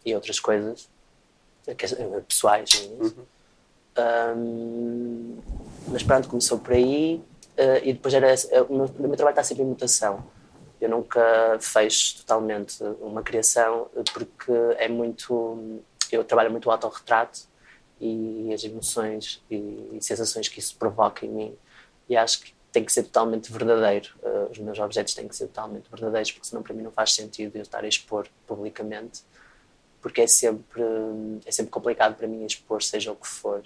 [0.04, 0.88] e outras coisas
[1.66, 1.74] eh,
[2.26, 3.14] pessoais minhas.
[4.36, 5.38] Um,
[5.88, 7.16] mas pronto, começou por aí
[7.58, 10.24] uh, e depois era esse- o, meu, o meu trabalho está sempre em mutação.
[10.80, 15.80] Eu nunca fecho totalmente uma criação porque é muito.
[16.12, 17.40] Eu trabalho muito o autorretrato
[18.00, 19.56] e as emoções e,
[19.92, 21.56] e sensações que isso provoca em mim.
[22.08, 24.10] E acho que tem que ser totalmente verdadeiro.
[24.22, 27.14] Uh, os meus objetos têm que ser totalmente verdadeiros, porque senão para mim não faz
[27.14, 29.22] sentido eu estar a expor publicamente,
[30.00, 30.82] porque é sempre,
[31.46, 33.62] é sempre complicado para mim expor, seja o que for.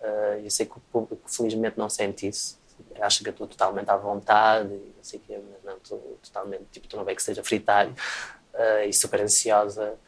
[0.00, 2.58] Uh, eu sei que o público, felizmente, não sente isso.
[3.00, 6.88] Acha que eu estou totalmente à vontade, sei o quê, mas não, estou totalmente, tipo,
[6.88, 9.98] tu não vê que esteja fritar uh, e super ansiosa.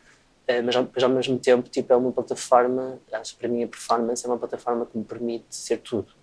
[0.48, 3.68] Uh, mas, mas, ao mesmo tempo, tipo, é uma plataforma, acho que para mim a
[3.68, 6.14] performance é uma plataforma que me permite ser tudo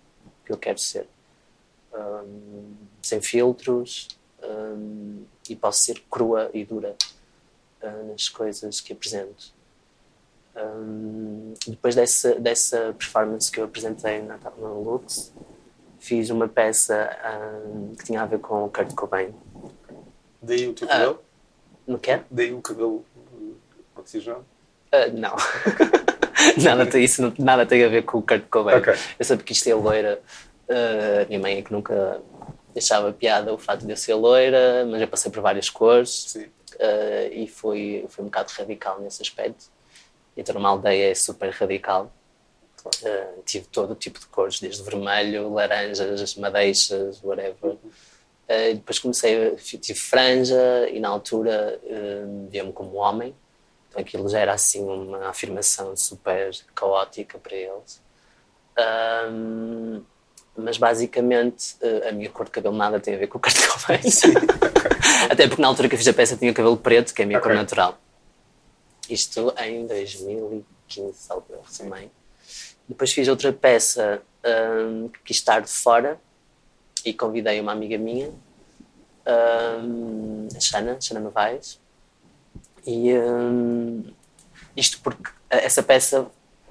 [0.44, 1.06] que eu quero ser
[1.94, 2.72] um,
[3.02, 4.08] sem filtros
[4.42, 6.94] um, e posso ser crua e dura
[7.82, 9.52] uh, nas coisas que apresento.
[10.56, 15.32] Um, depois dessa, dessa performance que eu apresentei na, na Lux,
[15.98, 17.10] fiz uma peça
[17.98, 19.34] que tinha a ver com o Kurt Cobain.
[20.42, 21.14] Daí o teu cabelo?
[21.14, 22.20] Uh, no quê?
[22.30, 23.04] Daí o cabelo
[23.94, 24.44] oxigenado?
[24.92, 25.36] Uh, não.
[26.62, 28.78] nada, isso nada tem a ver com o Kurt Cobain.
[28.78, 28.94] Okay.
[29.18, 30.20] Eu sempre quis ser loira
[30.70, 32.22] Uh, minha mãe é que nunca
[32.72, 37.32] deixava piada o fato de eu ser loira, mas eu passei por várias cores uh,
[37.32, 39.66] e foi, foi um bocado radical nesse aspecto.
[40.36, 42.12] Então, numa aldeia é super radical.
[42.86, 47.72] Uh, tive todo o tipo de cores, desde vermelho, laranjas, madeixas, whatever.
[47.72, 53.34] Uh, depois comecei, tive franja e na altura uh, via-me como homem.
[53.88, 58.00] Então aquilo já era assim uma afirmação super caótica para eles.
[59.28, 60.02] Um,
[60.56, 63.72] mas basicamente eh, a minha cor de cabelo nada tem a ver com o cabelo.
[65.30, 67.26] Até porque na altura que eu fiz a peça tinha cabelo preto, que é a
[67.26, 67.50] minha okay.
[67.50, 67.98] cor natural.
[69.08, 72.10] Isto em 2015, salvo também.
[72.88, 76.18] Depois fiz outra peça um, que quis estar de fora
[77.04, 78.30] e convidei uma amiga minha,
[79.84, 81.80] um, a Xana, Xana Novaes.
[82.86, 84.04] E um,
[84.76, 86.26] isto porque essa peça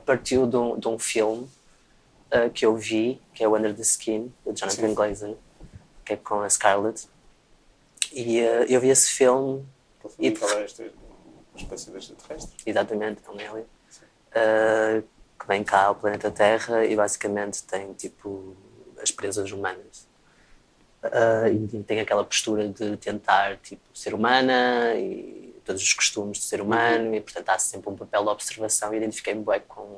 [0.06, 1.48] partiu de um, de um filme
[2.34, 4.94] uh, que eu vi, que é o Under the Skin, do Jonathan Sim.
[4.94, 5.36] Glazer,
[6.06, 7.08] que é com a Scarlett.
[8.12, 9.66] E uh, eu vi esse filme.
[10.18, 10.84] e falar esta
[11.56, 12.56] espécie de extraterrestre?
[12.66, 13.66] Exatamente, é um alien.
[14.30, 15.04] Uh,
[15.40, 18.56] que vem cá ao planeta Terra e basicamente tem tipo
[19.02, 20.08] as presas humanas.
[21.02, 26.44] Uh, e tem aquela postura de tentar tipo, ser humana e todos os costumes de
[26.44, 27.16] ser humano uhum.
[27.16, 29.98] e portanto há sempre um papel de observação e identifiquei-me bem com,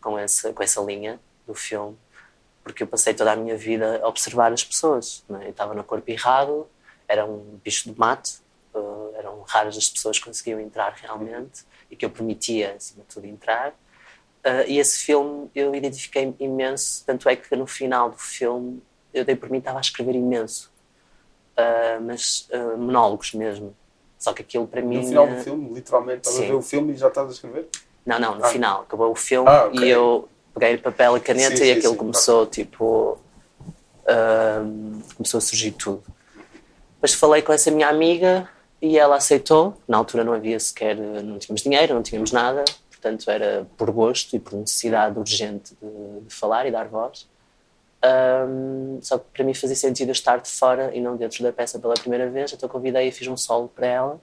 [0.00, 1.96] com, essa, com essa linha do filme,
[2.62, 5.24] porque eu passei toda a minha vida a observar as pessoas.
[5.40, 5.46] É?
[5.46, 6.66] Eu estava no corpo errado,
[7.06, 8.42] era um bicho de mato,
[8.74, 13.14] uh, eram raras as pessoas que conseguiam entrar realmente e que eu permitia, acima de
[13.14, 13.70] tudo, entrar.
[14.44, 19.24] Uh, e esse filme eu identifiquei imenso, tanto é que no final do filme eu
[19.24, 20.72] dei por mim estava a escrever imenso,
[21.56, 23.74] uh, mas monólogos mesmo.
[24.18, 25.02] Só que aquilo para mim.
[25.02, 27.68] No final do filme, literalmente, estás a ver o filme e já estás a escrever?
[28.06, 28.48] Não, não, no ah.
[28.48, 28.82] final.
[28.82, 29.88] Acabou o filme ah, okay.
[29.88, 33.18] e eu peguei papel e caneta sim, e sim, aquilo sim, começou, tipo.
[34.04, 36.04] Uh, começou a surgir tudo.
[36.94, 38.48] Depois falei com essa minha amiga
[38.80, 39.76] e ela aceitou.
[39.88, 40.96] Na altura não havia sequer.
[40.96, 46.20] não tínhamos dinheiro, não tínhamos nada, portanto era por gosto e por necessidade urgente de,
[46.26, 47.26] de falar e dar voz.
[48.04, 51.78] Um, só que para mim fazia sentido estar de fora e não dentro da peça
[51.78, 54.20] pela primeira vez, então convidei e fiz um solo para ela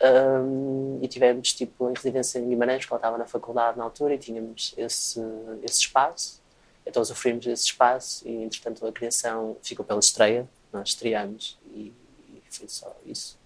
[0.00, 4.14] um, e tivemos tipo em residência em Guimarães, porque ela estava na faculdade na altura
[4.14, 5.20] e tínhamos esse,
[5.62, 6.40] esse espaço.
[6.86, 11.92] Então usufruímos desse espaço e entretanto a criação ficou pela estreia, nós estreamos e,
[12.28, 13.38] e foi só isso.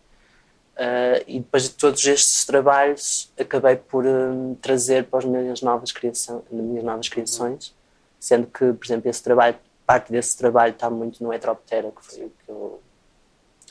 [0.73, 5.93] Uh, e depois de todos estes trabalhos acabei por um, trazer para as minhas novas,
[5.93, 7.75] criação, minhas novas criações,
[8.19, 12.25] sendo que, por exemplo, esse trabalho, parte desse trabalho está muito no Heteroptera, que foi
[12.25, 12.81] o que eu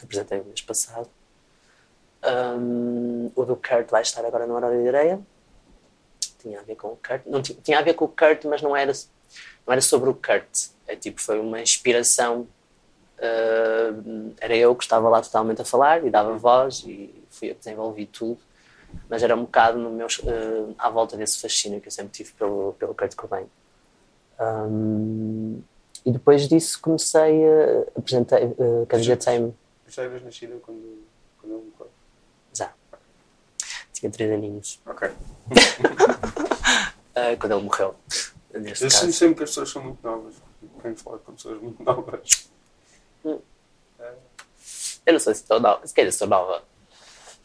[0.03, 1.09] apresentei o mês passado.
[2.23, 5.19] Um, o do Kurt vai estar agora no Horário de Areia.
[6.39, 7.21] Tinha a ver com o Kurt.
[7.25, 8.91] Não, tinha, a ver com o Kurt, mas não era,
[9.65, 10.69] não era sobre o Kurt.
[10.87, 12.47] É tipo, foi uma inspiração.
[13.17, 17.55] Uh, era eu que estava lá totalmente a falar e dava voz e fui eu
[17.55, 18.39] que desenvolvi tudo.
[19.09, 22.33] Mas era um bocado no meu, uh, à volta desse fascínio que eu sempre tive
[22.33, 23.47] pelo, pelo Kurt Cobain.
[24.39, 25.61] Um,
[26.03, 29.53] e depois disso comecei a apresentar, uh, candidatei-me.
[29.87, 31.03] Já eras nascida quando,
[31.39, 31.70] quando ele.
[34.01, 34.81] Tinha três aninhos.
[34.83, 35.07] Ok.
[35.07, 35.13] uh,
[37.39, 37.93] quando ele morreu.
[38.51, 40.33] Eu sinto sempre que as pessoas são muito novas.
[40.81, 42.49] Quem fala com pessoas muito novas.
[43.23, 43.39] Hum.
[43.99, 44.15] É.
[45.05, 45.85] Eu não sei se estou nova.
[45.85, 46.63] Se calhar sou nova.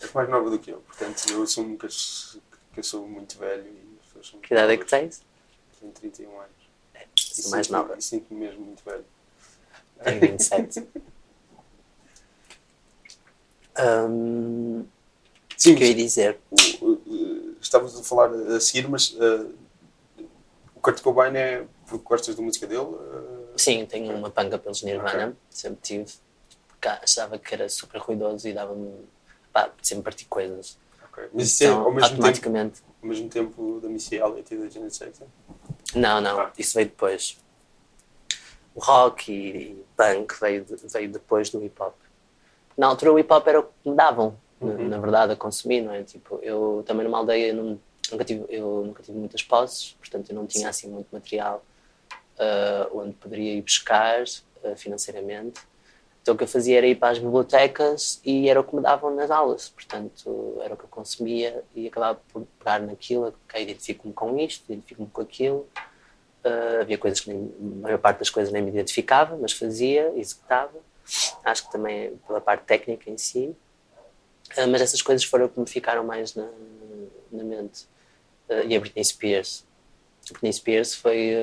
[0.00, 3.66] És mais nova do que eu, portanto eu assumo que, que eu sou muito velho
[3.66, 5.22] e as pessoas são Que idade é que tens?
[5.78, 6.50] Tenho 31 anos.
[6.94, 7.98] É, sou mais nova.
[7.98, 9.04] E sinto-me mesmo muito velho.
[10.02, 10.88] Tenho 27.
[14.08, 14.86] um,
[15.56, 16.38] Sim, que eu ia dizer?
[16.80, 19.54] O, estávamos a falar a seguir, mas uh,
[20.74, 22.80] o Kurt Cobain é porque gostas da música dele?
[22.80, 25.36] Uh, Sim, tenho uma panca pelos Nirvana, Ok.
[25.50, 26.12] sempre tive.
[26.68, 28.92] Porque achava que era super ruidoso e dava-me.
[29.52, 30.76] pá, sempre partir coisas.
[31.10, 31.24] Ok.
[31.32, 32.82] Mas isso é Então, ao mesmo, tempo, automaticamente.
[33.02, 35.26] ao mesmo tempo da Missy Elliott e da Janet Jackson?
[35.94, 36.52] Não, não, Ah.
[36.58, 37.38] isso veio depois.
[38.74, 41.94] O rock e, e punk veio, de- veio depois do hip hop.
[42.76, 44.88] Na altura o hip hop era o que me davam, Uhum.
[44.88, 46.02] na, verdade, a consumir, não é?
[46.02, 47.78] Tipo, eu também numa aldeia não,
[48.10, 51.62] nunca, tive, eu nunca tive muitas posses, portanto eu não tinha assim muito material
[52.38, 54.24] ah, onde poderia ir buscar
[54.64, 55.60] ah, financeiramente.
[56.22, 58.82] Então o que eu fazia era ir para as bibliotecas e era o que me
[58.82, 63.62] davam nas aulas, portanto era o que eu consumia e acabava por pegar naquilo, ok,
[63.62, 65.68] identifico-me com isto, identifico-me com aquilo.
[66.42, 70.12] Ah, havia coisas que nem, a maior parte das coisas nem me identificava, mas fazia,
[70.16, 70.78] executava.
[71.44, 73.54] Acho que também pela parte técnica em si.
[74.56, 76.48] Ah, mas essas coisas foram que me ficaram mais na,
[77.30, 77.86] na mente.
[78.48, 79.64] Ah, e a Britney Spears.
[80.28, 81.34] A Britney Spears foi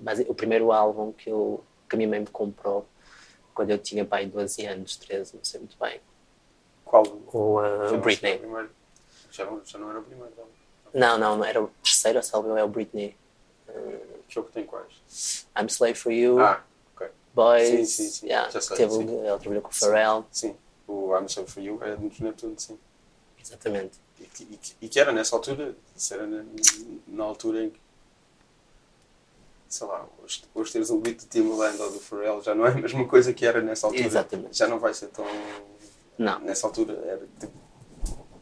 [0.00, 2.86] basi- o primeiro álbum que, eu, que a minha mãe me comprou
[3.54, 6.00] quando eu tinha pai 12 anos, 13, não sei muito bem.
[6.84, 7.04] Qual?
[7.32, 8.40] O uh, Britney.
[9.30, 10.54] Já não, já não era o primeiro, não.
[10.92, 13.16] Não, não, era o terceiro, salvo é o Britney.
[14.28, 15.46] Que jogo tem quais?
[15.56, 16.62] I'm Slave for You, Ah,
[16.94, 17.08] ok.
[17.32, 17.68] Boys.
[17.68, 19.02] sim, sim, sim, yeah, já sei, teve, sim.
[19.02, 20.56] Ele trabalhou com o Pharrell, Sim.
[20.86, 22.78] O I'm So For You é do Neptuno, sim.
[23.40, 23.98] exatamente.
[24.20, 26.44] E, que- e que- e que era nessa altura, isso era na,
[27.08, 27.80] na altura em que,
[29.68, 32.70] sei lá, hoje, hoje teres um beat do Timbaland ou do Pharrell já não é
[32.70, 34.04] a mesma coisa que era nessa altura.
[34.06, 34.56] Exatamente.
[34.56, 35.24] Já não vai ser tão...
[36.16, 37.52] Não, Nessa altura era tipo...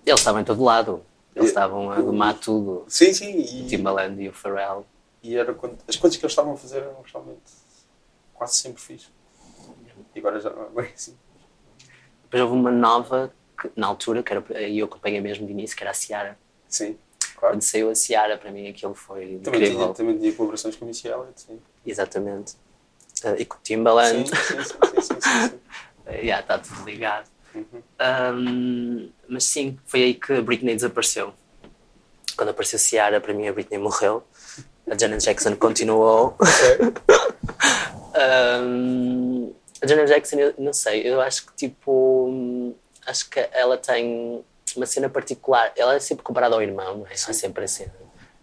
[0.05, 1.03] eles estavam em todo lado.
[1.35, 2.85] Eles E- estavam a domar tudo.
[2.87, 4.85] Sim, sim, e, O Timbaland e o Pharrell.
[5.23, 7.41] e era quando, as coisas que eles estavam a fazer eram realmente
[8.35, 9.09] quase sempre fixe.
[10.15, 11.17] E agora já não é bem assim.
[12.33, 15.77] Depois houve uma nova, que, na altura, que era, e eu acompanhei mesmo de início,
[15.77, 16.39] que era a Ciara.
[16.67, 16.97] Sim,
[17.37, 17.57] claro.
[17.57, 19.79] Quando saiu a Ciara, para mim aquilo foi Também incrível.
[19.85, 21.61] tinha, também tinha colaborações com a Missy Elliott, sim.
[21.85, 22.55] Exatamente.
[23.23, 24.27] Uh, e com o Timbaland.
[24.31, 26.27] sim, sim, sim, sim, sim, sim.
[26.27, 27.29] Já está tudo ligado.
[27.55, 27.83] Uhum.
[28.01, 31.35] Um, mas sim, foi aí que a Britney desapareceu.
[32.35, 34.25] Quando apareceu Ciara, para mim a Britney morreu.
[34.91, 36.35] A Janet Jackson continuou.
[38.17, 42.27] Um, a Janet Jackson, eu não sei, eu acho que tipo.
[42.29, 44.45] hum, Acho que ela tem
[44.77, 45.73] uma cena particular.
[45.77, 47.13] Ela é sempre comparada ao irmão, não é?
[47.15, 47.87] Há sempre assim,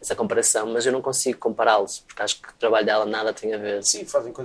[0.01, 3.53] essa comparação, mas eu não consigo compará-los, porque acho que o trabalho dela nada tem
[3.53, 4.43] a ver Sim, com,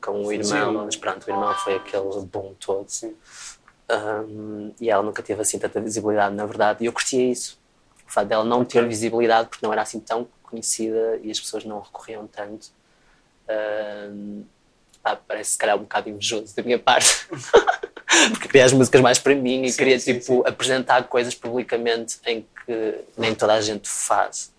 [0.00, 0.54] com o Sim.
[0.56, 0.84] irmão.
[0.86, 2.88] Mas pronto, o irmão foi aquele boom todo.
[2.88, 3.14] Sim.
[3.90, 7.58] Um, e ela nunca teve assim tanta visibilidade, na verdade, e eu curtia isso.
[8.08, 11.64] O fato dela não ter visibilidade porque não era assim tão conhecida e as pessoas
[11.64, 12.68] não recorriam tanto.
[13.48, 14.44] Um,
[15.02, 17.26] pá, parece se calhar um bocado invejoso da minha parte.
[18.30, 20.42] porque queria as músicas mais para mim e Sim, queria sim, tipo sim.
[20.44, 24.52] apresentar coisas publicamente em que nem toda a gente faz.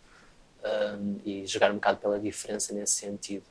[0.63, 3.43] Um, e jogar um bocado pela diferença nesse sentido.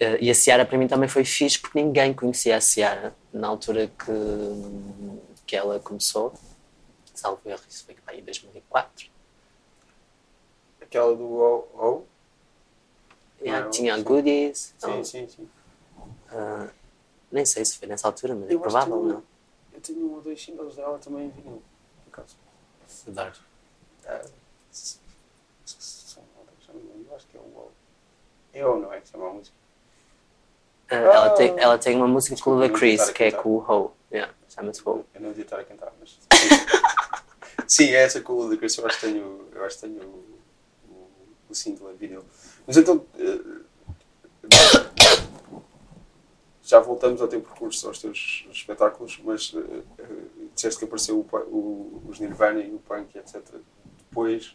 [0.00, 3.48] Uh, e a Ciara para mim também foi fixe porque ninguém conhecia a Ciara na
[3.48, 4.12] altura que,
[5.46, 6.34] que ela começou.
[7.14, 9.06] Salvo erro, isso foi em 2004.
[10.80, 11.58] Aquela do O.
[11.74, 12.04] o?
[13.40, 13.96] Yeah, tinha.
[13.98, 14.58] Goodies.
[14.58, 15.48] Sim, então, sim, sim.
[16.32, 16.70] Uh,
[17.32, 19.22] nem sei se foi nessa altura, mas é Eu que provável, tenho- não?
[19.72, 21.62] Eu tenho um ou dois singles dela também em vinil,
[22.04, 22.36] por acaso.
[23.08, 23.32] Adoro.
[24.06, 24.24] Ah,
[25.64, 26.22] são
[27.08, 27.70] eu acho que é o O.
[28.52, 29.56] É ou não é que chama a música?
[30.90, 31.30] Uh, ela, Ah.
[31.30, 33.92] tem, ela tem uma música com o Chris, que é com o Ho.
[34.10, 35.04] Yeah, Chama-se Ho.
[35.14, 36.18] Eu não devia estar a cantar, mas.
[37.68, 38.78] Sim, é essa com o Ludacris.
[38.78, 40.38] Eu acho que tenho, eu acho que tenho o,
[40.90, 41.08] o,
[41.50, 42.24] o single em vinil.
[42.66, 43.04] Mas então.
[43.18, 43.60] eh,
[46.68, 50.04] já voltamos ao teu percurso, aos teus espetáculos, mas eh, eh,
[50.54, 53.42] disseste que apareceu o, o, os Nirvana e o punk, etc.
[53.96, 54.54] Depois.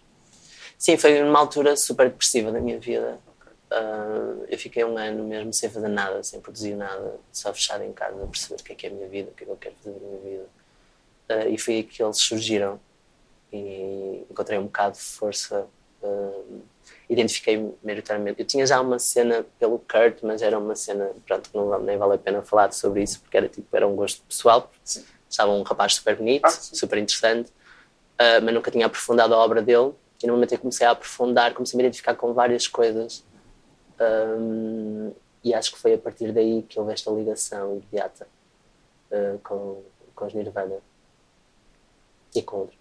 [0.77, 3.19] Sim, foi numa altura super depressiva da minha vida.
[3.71, 7.91] Uh, eu fiquei um ano mesmo sem fazer nada, sem produzir nada, só fechado em
[7.91, 9.51] casa a perceber o que é que é a minha vida, o que é que
[9.51, 10.45] eu quero fazer da minha vida.
[11.31, 12.79] Uh, e foi aí que eles surgiram
[13.51, 15.65] e encontrei um bocado de força.
[17.09, 18.39] Identifiquei maioritariamente.
[18.39, 21.97] Eu tinha já uma cena pelo Kurt, mas era uma cena, pronto, que não, nem
[21.97, 24.71] vale a pena falar sobre isso, porque era, tipo, era um gosto pessoal.
[24.83, 25.03] Sim.
[25.29, 29.61] Estava um rapaz super bonito, Ah, super interessante, uh, mas nunca tinha aprofundado a obra
[29.61, 29.91] dele.
[30.21, 33.23] E no momento em que comecei a aprofundar, comecei a me identificar com várias coisas.
[33.99, 35.11] Um,
[35.43, 38.27] e acho que foi a partir daí que houve esta ligação imediata
[39.11, 39.83] uh, com,
[40.15, 40.77] com os Nirvana
[42.33, 42.79] e com outros,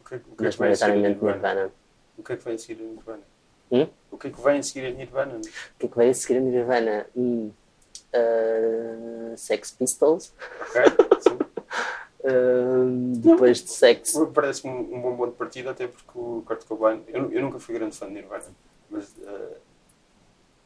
[0.00, 1.32] O que, é- o que é mas maioritariamente Nirvana?
[1.32, 1.72] Nirvana.
[2.20, 3.22] O que é que vem a seguir a Nirvana?
[3.72, 3.88] Hum?
[4.10, 5.36] O que é que vem a seguir a Nirvana?
[5.38, 5.40] O
[5.78, 7.06] que é que veio a seguir a Nirvana?
[7.16, 7.50] Hum,
[8.14, 10.34] uh, Sex Pistols.
[10.60, 10.82] Ok?
[11.26, 11.38] Sim.
[12.22, 14.12] Uh, depois de Sex.
[14.34, 17.58] Parece-me um, um bom ponto de partida, até porque o Kurt Cobain, eu, eu nunca
[17.58, 18.44] fui grande fã de Nirvana,
[18.90, 19.56] mas eh,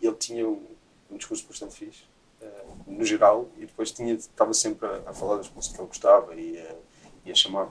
[0.03, 0.61] ele tinha um,
[1.09, 2.03] um discurso bastante fixe,
[2.43, 5.89] uh, no geral, e depois tinha, estava sempre a, a falar das músicas que ele
[5.89, 6.61] gostava e
[7.25, 7.71] e a chamar,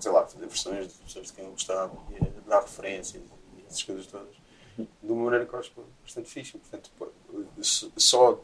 [0.00, 3.22] sei lá, fazer versões de pessoas de quem ele gostava e a dar referências
[3.56, 4.34] e essas coisas todas,
[4.78, 5.72] de uma maneira que eu acho
[6.02, 6.56] bastante fixe.
[6.58, 6.90] Portanto,
[7.96, 8.40] só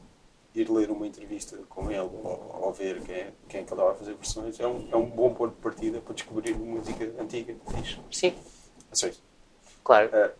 [0.54, 3.80] ir ler uma entrevista com ele ou, ou ver quem é, quem é que ele
[3.80, 7.12] estava a fazer versões é um, é um bom ponto de partida para descobrir música
[7.20, 7.98] antiga, fixe.
[8.12, 8.34] Sim.
[8.92, 9.12] Assim,
[9.82, 10.08] Claro.
[10.16, 10.30] uh,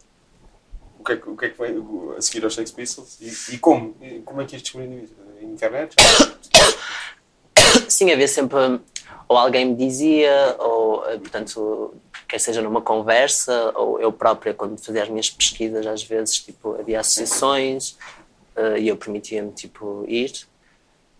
[1.00, 3.54] o, que é, que- o que é que vem a seguir aos Sex Pistols e,
[3.54, 3.96] e como?
[4.00, 5.14] E como é que ias descobrindo isso?
[5.42, 5.94] Internet?
[7.88, 8.58] Sim, havia sempre.
[9.28, 11.94] Ou alguém me dizia, ou, eh, portanto,
[12.28, 16.74] quer seja numa conversa, ou eu própria, quando fazia as minhas pesquisas, às vezes, tipo,
[16.74, 17.96] havia associações
[18.56, 20.32] eh, e eu permitia-me, tipo, ir.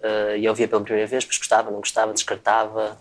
[0.03, 2.99] Eh, e eu via pela primeira vez, depois gostava, não gostava, descartava.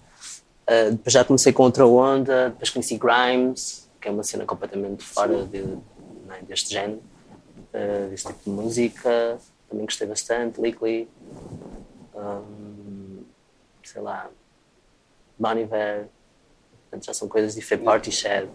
[0.68, 5.04] Eh, depois já comecei com outra onda, depois conheci Grimes, que é uma cena completamente
[5.04, 7.02] fora de, não é, deste género,
[8.10, 9.38] deste tipo de música.
[9.70, 11.10] Também gostei bastante, Legally.
[12.14, 13.24] Um,
[13.84, 14.30] sei lá,
[15.38, 16.08] Bon Iver,
[16.84, 18.50] portanto, já são coisas diferentes, Party Shed,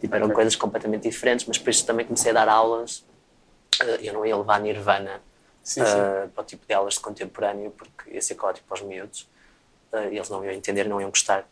[0.00, 0.34] tipo, eram Ok.
[0.34, 3.04] coisas completamente diferentes, mas depois também comecei a dar aulas,
[3.82, 5.20] eh, eu não ia levar Nirvana
[5.62, 6.30] Sim, sim.
[6.34, 9.28] para o tipo de aulas de contemporâneo, porque ia ser caótico para os miúdos,
[10.10, 11.48] e eles não iam entender, não iam gostar.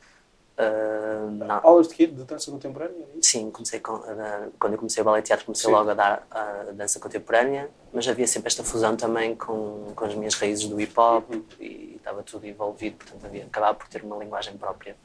[0.57, 1.61] Não.
[1.64, 2.07] Aulas de quê?
[2.07, 2.94] De dança contemporânea?
[3.16, 3.18] é?
[3.20, 5.72] Sim, comecei com, a- quando eu comecei o ballet teatro comecei Sim.
[5.74, 10.14] logo a dar a dança contemporânea, mas havia sempre esta fusão também com, com as
[10.14, 11.44] minhas raízes do hip hop Uhum.
[11.59, 14.96] e estava tudo envolvido, portanto havia acabava por ter uma linguagem própria.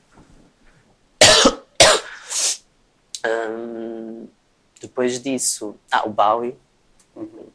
[3.26, 4.28] Hum,
[4.80, 6.56] depois disso, ah, o Bowie,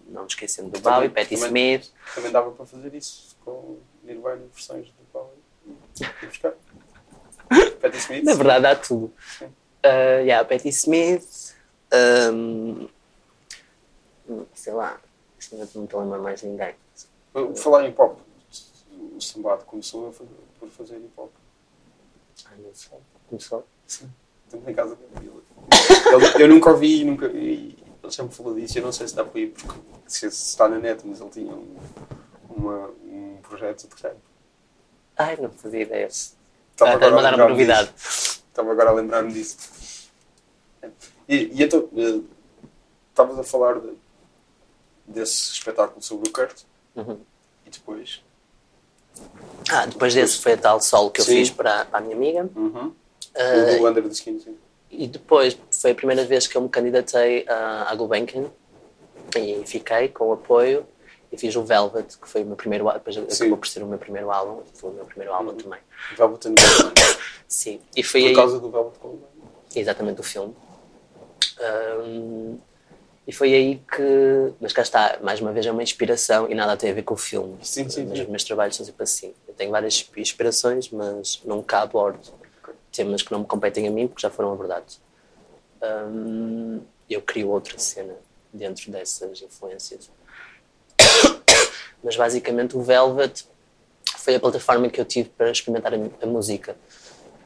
[0.09, 4.43] não me esquecendo do Também- Bowie, Patti Smith, Também dava para fazer isso com Nirvana
[4.53, 5.33] versões do Paulo.
[6.23, 6.53] E buscar.
[7.95, 8.25] Patti Smith.
[8.25, 9.13] na verdade há tudo.
[9.39, 9.47] Sim.
[9.47, 11.55] Uh, yeah, Patti Smith,
[12.33, 12.89] um,
[14.55, 14.99] sei lá,
[15.53, 16.75] não estou a lembrar mais ninguém.
[17.57, 18.21] Falar em pop.
[19.17, 21.31] O Sambado começou fazer, por fazer hip hop.
[22.47, 22.99] Ai, não sei.
[23.29, 23.67] Começou?
[23.87, 24.11] Sim.
[24.47, 26.43] Estamos em casa com ele.
[26.43, 27.27] Eu nunca ouvi e nunca.
[27.27, 28.79] E ele sempre falou disso.
[28.79, 31.31] Eu não sei se dá para ir, porque se se está na net, mas ele
[31.31, 31.77] tinha um,
[32.49, 34.17] uma, um projeto de rap.
[35.17, 36.09] Ai, não fazia ideia.
[36.75, 37.93] Estava Ah, agora a Estás-me a dar uma lembrar-me novidade.
[37.95, 38.43] disso.
[38.49, 39.57] Estava agora a lembrar-me disso.
[41.29, 42.21] E, e então, eh,
[43.11, 43.97] estavas a falar de-
[45.07, 46.63] desse espetáculo sobre o Kurt
[46.97, 47.21] Uhum.
[47.67, 48.23] e depois.
[49.71, 51.37] Ah, depois desse foi a tal solo que eu Sim.
[51.37, 52.51] fiz para, para a minha amiga.
[52.57, 52.93] Uhum.
[53.37, 54.57] Ah, o Under the Skin, sim.
[54.91, 58.51] E depois foi a primeira vez que eu me candidatei à, à Gulbenkian
[59.37, 60.87] e fiquei com o apoio
[61.35, 63.43] e fiz o Velvet, que foi o meu primeiro álbum, depois Sim.
[63.45, 65.81] acabou por ser o meu primeiro álbum, foi o meu primeiro álbum também.
[66.17, 66.93] Velvet and Goldman.
[67.49, 69.29] Sim, e foi Por aí, causa do Velvet Goldman.
[69.75, 70.55] exatamente o filme.
[71.61, 72.57] Ahm,
[73.27, 76.77] e foi aí que, mas cá está, mais uma vez é uma inspiração e nada
[76.77, 77.57] tem a ver com o filme.
[77.63, 78.23] Sim, sim, mas sim.
[78.25, 79.35] os meus trabalhos são sempre assim.
[79.49, 82.33] Eu tenho várias inspirações, mas nunca abordo
[82.93, 85.01] temas que não me competem a mim porque já foram abordados.
[85.83, 86.81] Hum,
[87.11, 88.15] eu crio outra cena
[88.53, 90.09] dentro dessas influências.
[92.05, 93.47] Mas basicamente o Velvet
[94.19, 96.77] foi a plataforma que eu tive para experimentar a, a música.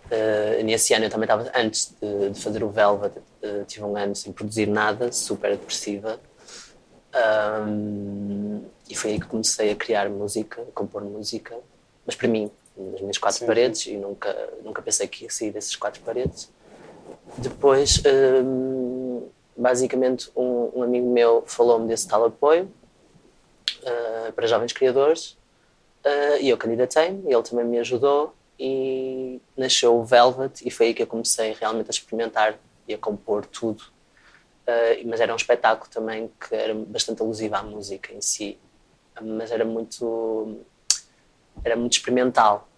[0.07, 3.97] Uh, nesse ano eu também estava, antes de, de fazer o Velvet, uh, tive um
[3.97, 6.19] ano sem produzir nada, super depressiva.
[7.15, 11.57] Um, e foi aí que comecei a criar música, a compor música,
[12.05, 14.35] mas para mim, nas minhas quatro Sim, paredes, e nunca,
[14.65, 16.51] nunca pensei que ia sair dessas quatro paredes.
[17.37, 18.03] Depois,
[18.45, 22.71] um, basicamente, um, um amigo meu falou-me desse tal apoio
[23.83, 25.37] uh, para jovens criadores
[26.05, 30.95] uh, e eu candidatei-me, ele também me ajudou e nasceu o Velvet e foi aí
[30.95, 33.85] que eu comecei realmente a experimentar e a compor tudo.
[34.67, 38.59] Uh, mas era um espetáculo também que era bastante alusivo à música em si,
[39.21, 40.59] mas era muito
[41.65, 42.69] era muito experimental.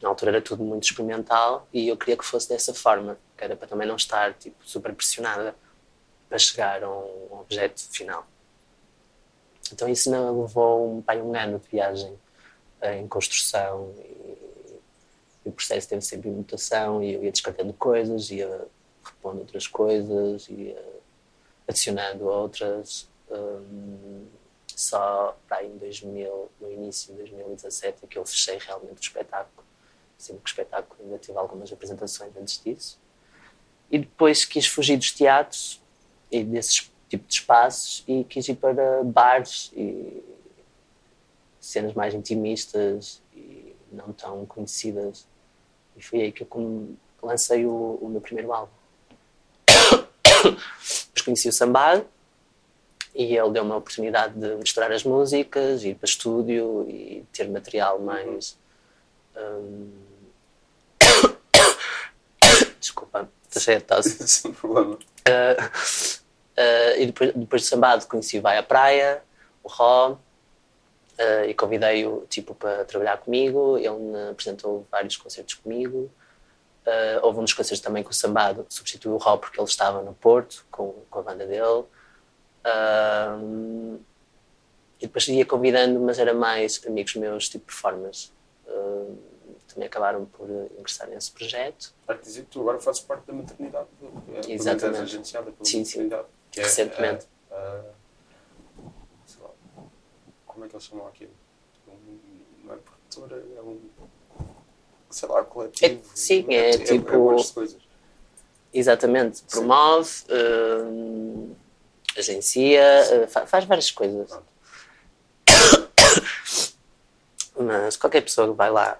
[0.00, 3.54] Na altura era tudo muito experimental e eu queria que fosse dessa forma, que era
[3.54, 5.54] para também não estar tipo super pressionada
[6.28, 8.26] para chegar a um objeto final.
[9.72, 12.12] Então isso me levou um, pai, um ano de viagem
[12.82, 14.78] uh, em construção e,
[15.44, 18.66] e o processo teve sempre mutação e eu ia descartando coisas, ia
[19.04, 20.82] repondo outras coisas, ia
[21.66, 23.08] adicionando outras.
[23.30, 24.26] Um,
[24.74, 29.66] só para em 2000, no início de 2017 é que eu fechei realmente o espetáculo.
[30.16, 32.98] Sempre que o espetáculo ainda tive algumas apresentações antes disso.
[33.90, 35.82] E depois quis fugir dos teatros
[36.30, 40.22] e desses tipo de espaços e quis ir para bares e
[41.60, 45.26] cenas mais intimistas e não tão conhecidas.
[45.96, 48.72] E foi aí que eu lancei o, o meu primeiro álbum.
[50.40, 52.06] Depois conheci o Sambado
[53.14, 57.98] E ele deu-me a oportunidade de misturar as músicas, ir para estúdio e ter material
[57.98, 58.56] mais.
[59.36, 59.90] hum,
[62.80, 64.16] Desculpa, estou cheia de tosse.
[64.28, 64.94] Sem problema.
[64.94, 66.09] Uh,
[66.56, 69.22] uh, e depois, depois de Sambado conheci o Vai à Praia,
[69.62, 73.78] o Ró, uh, e convidei-o tipo, para trabalhar comigo.
[73.78, 76.10] Ele me apresentou vários concertos comigo.
[76.86, 80.02] Uh, houve um dos concertos também com o Sambado, substituiu o Ró porque ele estava
[80.02, 81.84] no Porto com, com a banda dele.
[82.64, 84.00] Uh,
[85.00, 88.32] e depois ia convidando, mas era mais amigos meus, tipo performers.
[88.66, 89.18] Uh,
[89.66, 90.48] também acabaram por
[90.78, 91.94] ingressar nesse projeto.
[92.06, 93.88] Que dizer que tu agora fazes parte da maternidade.
[94.46, 95.02] é, Exatamente.
[95.02, 95.98] agenciada pela Sim, sim.
[96.02, 96.24] maternidade.
[96.24, 97.26] que é, Recentemente.
[97.50, 97.82] ah,
[98.78, 98.88] ah,
[99.26, 99.50] sei lá,
[100.46, 101.30] como é que eles chamam aquilo?
[101.88, 102.18] Um,
[102.64, 103.80] não é produtora, é um.
[105.10, 105.94] Sei lá, coletivo.
[106.00, 107.76] É- sim, é tipo- É, coisas.
[108.72, 111.56] Exatamente, promove, uh,
[112.16, 112.82] agencia,
[113.24, 114.28] uh, fa- faz várias coisas.
[114.28, 114.46] Pronto.
[117.58, 118.96] Mas qualquer pessoa que vai lá,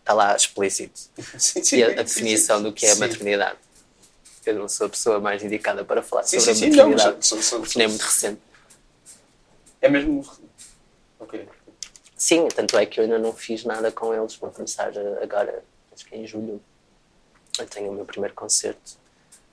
[0.00, 0.98] está lá explícito.
[1.38, 2.62] Sim, sim, E a, a definição sim.
[2.64, 3.58] do que é maternidade.
[4.46, 6.90] Eu não sou a pessoa mais indicada para falar Sim, sobre sim, a sim, não,
[6.90, 8.40] maternidade, são- porque nem é muito recente.
[9.80, 10.26] É mesmo.
[11.18, 11.48] Ok.
[12.16, 14.34] Sim, tanto é que eu ainda não fiz nada com eles.
[14.36, 14.92] Vou começar
[15.22, 16.60] agora, acho que é em julho.
[17.58, 18.96] Eu tenho o meu primeiro concerto,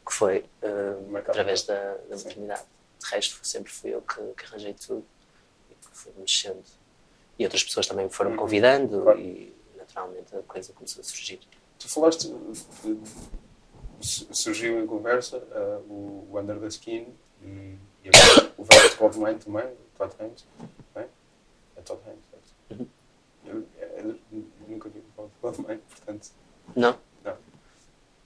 [0.05, 1.75] que foi uh, através da,
[2.09, 2.63] da maternidade.
[2.99, 5.05] De resto, sempre fui eu que, que arranjei tudo
[5.69, 6.63] e que fui mexendo.
[7.37, 8.37] E outras pessoas também me foram Uhum.
[8.37, 9.19] convidando Claro.
[9.19, 11.39] e naturalmente a coisa começou a surgir.
[11.79, 12.31] Tu falaste.
[14.01, 17.07] De- su- surgiu em conversa ah, o, Under the Skin
[17.41, 20.45] e, e agora o Velvet Goldmine também, o Todd Haynes.
[20.95, 21.07] Não é?
[21.77, 22.53] É Todd Haynes, certo?
[22.71, 22.87] Uhum.
[23.45, 23.65] Eu,
[23.97, 24.17] eu
[24.67, 26.29] nunca vi o Velvet Goldmine, portanto.
[26.75, 26.97] Não?
[27.23, 27.37] Não.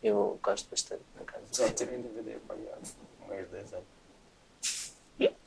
[0.03, 1.43] Eu gosto bastante, na casa.
[1.51, 2.82] Já tive em DVD apagado
[3.23, 3.86] há mais de 10 anos.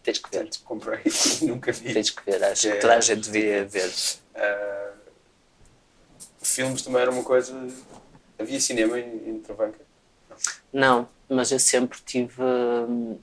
[0.02, 0.38] Tens que ver.
[0.44, 1.00] Portanto, comprei
[1.42, 1.92] e nunca vi.
[1.92, 2.42] Tens que ver.
[2.42, 2.72] Acho É.
[2.76, 3.92] que toda a gente devia ver.
[4.34, 4.94] Ah,
[6.40, 7.54] filmes também era uma coisa.
[8.38, 9.78] Havia cinema em, em Travanca?
[10.72, 13.18] Não, mas eu sempre tive hum,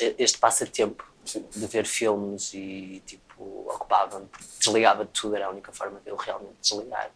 [0.00, 1.44] este passatempo Sim.
[1.50, 4.26] de ver filmes e tipo ocupava-me,
[4.58, 7.10] desligava de tudo, era a única forma de eu realmente desligar.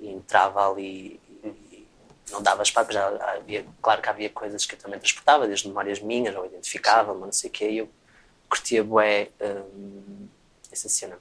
[0.00, 1.88] E entrava ali e, e
[2.30, 6.00] não dava espaço, já havia, claro que havia coisas que eu também transportava, desde memórias
[6.00, 7.90] minhas, ou identificava-me, ou não sei o quê, e eu
[8.48, 10.26] curtia bué hum,
[10.70, 11.18] essa cena.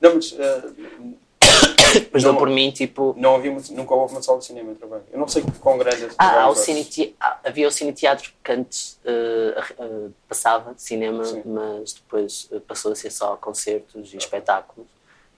[0.00, 0.72] Não, mas ah,
[2.00, 2.36] Depois Não.
[2.36, 4.76] por mim, tipo, não havia, nunca houve uma sala de cinema em.
[5.12, 8.32] Eu não sei quão grande é Ah, o cine te- ah, havia o Cine Teatro
[8.42, 11.42] que antes eh, eh, passava de cinema, Sim.
[11.44, 14.88] mas depois eh, passou a ser só concertos e espetáculos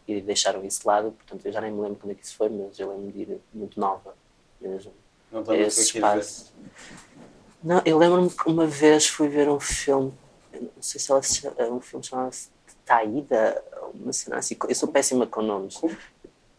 [0.08, 1.12] e deixaram isso de lado.
[1.12, 3.22] Portanto, eu já nem me lembro quando é que isso foi, mas eu lembro de
[3.22, 4.14] ir muito nova
[4.60, 4.92] mesmo.
[5.30, 6.52] Não Esse espaço.
[7.62, 10.12] Não, eu lembro-me que uma vez fui ver um filme,
[10.52, 12.48] não sei se ela se chama, um filme chamava-se
[12.84, 13.60] Taída,
[13.92, 14.56] uma cena assim.
[14.68, 15.76] Eu sou péssima com nomes.
[15.76, 15.96] Como?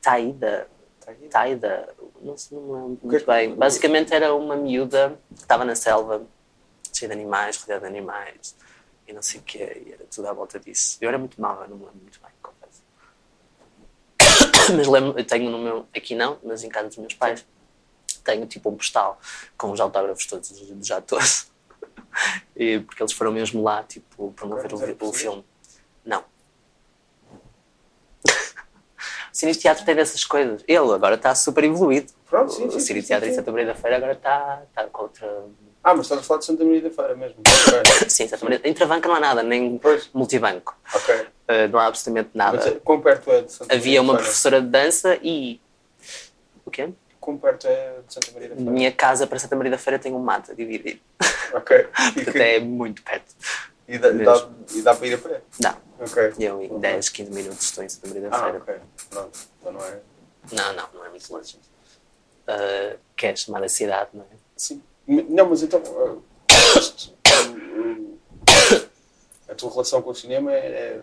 [0.08, 0.70] Taída.
[1.02, 1.28] Está aqui?
[1.28, 3.56] Taida, não sei, não me lembro muito bem.
[3.56, 6.26] Basicamente era uma miúda que estava na selva,
[6.94, 8.56] cheia de animais, rodeada de animais,
[9.06, 10.98] e não sei o quê, e era tudo à volta disso.
[11.02, 12.84] Eu era muito nova, não me lembro muito bem, confesso.
[14.78, 17.46] Mas lembro, eu tenho no meu, aqui não, mas em casa dos meus pais,
[18.24, 19.20] tenho tipo um postal
[19.58, 21.52] com os autógrafos todos dos atores.
[22.56, 25.46] E, porque eles foram mesmo lá, tipo, para não ver o, o filme.
[26.04, 26.26] Não.
[29.27, 30.64] O Cine Teatro tem dessas coisas.
[30.68, 32.12] Ele agora está super evoluído.
[32.28, 33.40] Pronto, sim, o sim, Cine sim, Teatro sim, em sim.
[33.40, 35.44] Santa Maria da Feira agora está, está com outra.
[35.84, 37.36] Ah, mas estás a falar de Santa Maria da Feira mesmo.
[38.10, 38.62] Sim, Santa Maria.
[38.64, 40.10] Em Travanca não há nada, nem Pois.
[40.12, 40.76] multibanco.
[40.92, 41.16] Ok.
[41.16, 42.58] Uh, não há absolutamente nada.
[42.58, 44.24] Mas quão perto é de Santa Maria Havia uma Feira?
[44.24, 45.62] professora de dança e.
[46.66, 46.90] O quê?
[47.22, 48.72] Quão perto é de Santa Maria da Feira?
[48.72, 51.00] Minha casa para Santa Maria da Feira tem um mato dividido.
[51.54, 51.86] Ok.
[52.16, 53.36] Portanto é muito perto.
[53.88, 55.42] E dá, dá, e dá para ir a pé?
[55.62, 55.76] Não.
[56.00, 56.34] Ok.
[56.40, 58.58] Eu em 10, 15 minutos estou em Santa Maria da Ah, Feira.
[58.60, 58.76] ok.
[59.10, 59.40] Pronto.
[59.60, 60.00] Então não é.
[60.52, 61.58] Não, não, não é muito longe.
[62.48, 64.36] Uh, que é chamada cidade, não é?
[64.56, 64.82] Sim.
[65.08, 65.82] Não, mas então.
[65.86, 66.16] ah,
[67.28, 68.82] ah,
[69.52, 71.02] a tua relação com o cinema é, é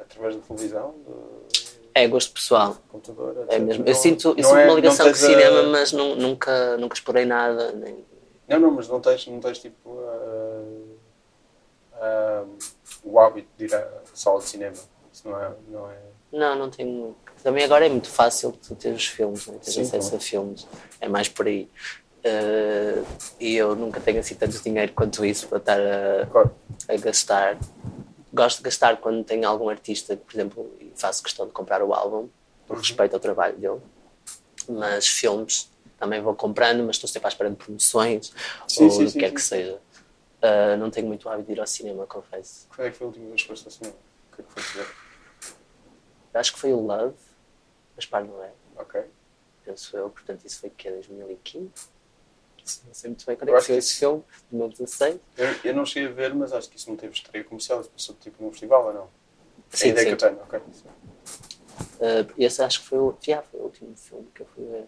[0.00, 1.40] através da televisão, do
[1.94, 2.76] É gosto pessoal.
[2.88, 3.46] computador?
[3.48, 3.84] É mesmo.
[3.84, 6.16] Não- Eu sinto, eu sinto é- uma ligação com o tens a- cinema, mas nu-
[6.16, 7.72] nunca, nunca explorei nada.
[7.72, 8.04] Nem...
[8.48, 10.45] Não, não, mas não tens, não tens tipo ah,
[12.00, 12.44] ah,
[13.04, 14.76] o hábito de ir à sala de cinema.
[15.12, 15.50] Isso não é.
[15.68, 15.98] Não é...
[16.32, 17.16] Não, não tenho.
[17.42, 19.58] Também agora é muito fácil tu ter os filmes, né?
[19.62, 20.16] Sim, acesso claro.
[20.16, 20.66] a filmes.
[21.00, 21.68] É mais por aí.
[22.24, 23.06] Uh,
[23.38, 26.50] e eu nunca tenho assim tanto dinheiro quanto isso para estar a, Claro.
[26.88, 27.56] a gastar.
[28.34, 31.94] Gosto de gastar quando tenho algum artista, por exemplo, e faço questão de comprar o
[31.94, 32.28] álbum,
[32.66, 32.80] por Uhum.
[32.82, 33.80] respeito ao trabalho dele.
[34.68, 38.32] Mas filmes também vou comprando, mas estou sempre à espera de promoções
[38.68, 39.78] Sim, ou sim, o que sim, quer que seja.
[40.46, 42.68] Ah, não tenho muito hábito de ir ao cinema, confesso.
[42.68, 43.96] Quando é que foi a última vez que foste ao cinema?
[44.32, 44.94] O que é que foi ver?
[46.34, 47.16] Acho que foi o Love,
[47.96, 48.52] mas pá, não é.
[48.76, 49.02] Ok.
[49.64, 51.70] Penso eu, portanto, isso foi que é 2015.
[52.86, 54.22] Não sei muito bem quando é Eu que acho foi que esse filme,
[54.52, 55.20] 2016.
[55.36, 57.80] Eu, eu não cheguei a ver, mas acho que isso não teve estreia comercial.
[57.80, 59.10] Isso passou tipo num festival ou não?
[59.70, 60.16] Sim, a ideia sim.
[60.16, 60.60] que eu tenho, ok.
[62.00, 64.84] Ah, esse acho que foi o, já foi o último filme que eu fui ver.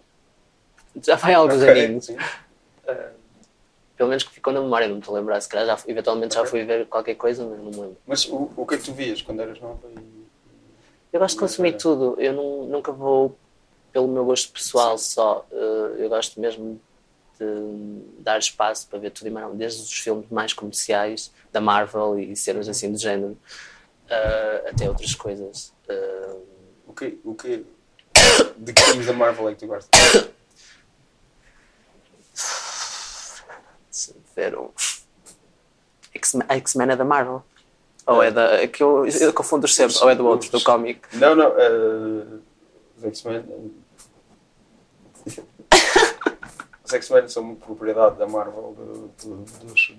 [1.03, 2.09] Já vai há alguns Ok, aninhos.
[3.99, 4.05] Sim.
[4.05, 5.41] Pelo menos que ficou na memória, não me estou a lembrar.
[5.41, 6.51] Se calhar já, eventualmente já Ok.
[6.51, 7.97] fui ver qualquer coisa, mas não me lembro.
[8.07, 9.81] Mas o, o que é que tu vias quando eras nova?
[9.89, 10.25] E...
[11.13, 11.81] Eu gosto de consumir Ok.
[11.81, 12.17] tudo.
[12.21, 13.37] Eu não, nunca vou
[13.93, 15.47] pelo meu gosto pessoal só.
[15.51, 16.81] Uh, eu gosto mesmo
[17.39, 19.55] de dar espaço para ver tudo e mais.
[19.55, 25.15] Desde os filmes mais comerciais da Marvel e cenas assim do género, uh, até outras
[25.15, 25.73] coisas.
[25.89, 26.47] Uh,
[26.87, 27.65] O que, o que...
[28.59, 29.91] De que filmes da Marvel é que tu gostas?
[33.91, 34.69] se ver um.
[36.15, 37.43] X-Men a X-Men é da Marvel.
[38.07, 38.63] Ou é da.
[38.63, 39.97] É que eu, eu confundo sempre.
[40.01, 41.01] Ou é do outro, do cómic.
[41.17, 41.51] Não, não.
[41.51, 42.41] Uh,
[42.97, 43.45] os X-Men...
[46.85, 49.45] Os X-Men são uma propriedade da Marvel, do, do,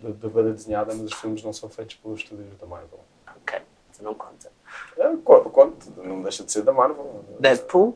[0.01, 2.99] da, da banda desenhada, mas os filmes não são feitos pelos estúdios da Marvel.
[3.27, 3.61] Ok,
[3.91, 4.51] então não conta.
[4.97, 7.23] É, co- conto, não deixa de ser da Marvel.
[7.39, 7.95] Deadpool?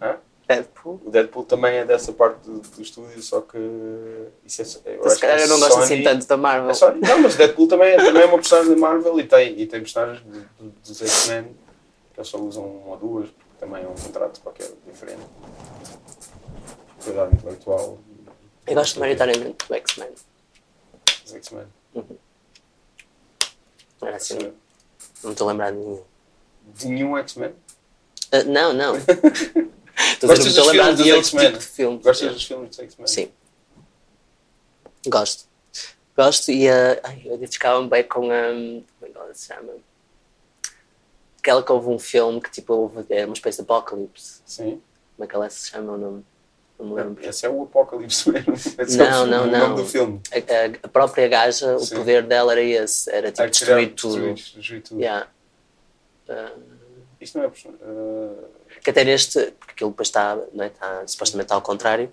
[0.00, 0.18] Hã?
[0.48, 1.00] Deadpool?
[1.04, 3.58] O Deadpool também é dessa parte do, do estúdio, só que
[4.46, 6.70] isso é, eu se calhar é eu não gosto Sony- assim tanto da Marvel.
[6.70, 7.00] É Sony.
[7.00, 9.80] Não, mas Deadpool também, é- também é uma personagem da Marvel e tem, e tem
[9.80, 11.44] personagens do- do- dos X-Men
[12.14, 15.20] que eles só usam uma ou duas, porque também é um contrato qualquer diferente.
[16.96, 17.98] Propriedade intelectual.
[18.66, 20.08] Eu gosto maioritariamente do X-Men.
[21.24, 21.66] Dos X-Men.
[24.02, 24.38] Era assim,
[25.22, 26.02] não estou a lembrar de nenhum.
[26.74, 27.52] De nenhum X-Men?
[28.32, 28.94] Ah, não, não.
[30.12, 31.50] Estou Gostas não dos lembrar filmes de dos X-Men?
[31.52, 31.98] tipo filme.
[31.98, 33.06] Gostas dos filmes dos X-Men?
[33.08, 33.30] Sim.
[35.06, 35.44] Gosto.
[36.16, 38.48] Gosto e uh, ai, eu identificava-me bem com a.
[38.48, 39.72] como é que ela se chama?
[41.40, 44.40] Aquela que houve um filme que tipo houve, é uma espécie de apocalipse.
[44.44, 44.82] Sim.
[45.16, 46.24] Como é que ela se chama o nome?
[46.78, 47.24] Não me lembro.
[47.24, 48.54] Esse é o Apocalipse mesmo.
[48.78, 49.58] Esse Não, é o, não, o não.
[49.70, 50.20] nome do filme.
[50.30, 51.96] A, a- própria gaja, o Sim.
[51.96, 54.34] poder dela era esse, era tipo destruir tudo.
[54.34, 55.00] Destruir, tudo.
[55.00, 55.26] Yeah.
[56.28, 56.62] Uh,
[57.20, 57.48] Isto não é.
[57.48, 58.44] uh,
[58.88, 62.10] que até neste, porque aquilo depois está, não é, está supostamente ao contrário,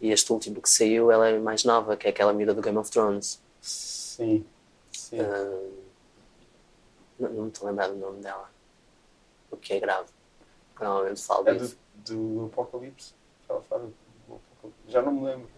[0.00, 2.76] e este último que saiu, ela é mais nova, que é aquela miúda do Game
[2.78, 3.40] of Thrones.
[3.60, 4.44] sim.
[4.92, 5.20] Sim.
[5.20, 5.72] Uh,
[7.18, 8.50] não, não me estou a lembrar do nome dela.
[9.52, 10.08] O que é grave.
[10.80, 11.76] Normalmente falo É disso.
[12.04, 13.12] do, do Apocalipse.
[13.48, 14.90] Ela fala do Apocalipse.
[14.92, 15.48] Já não me lembro.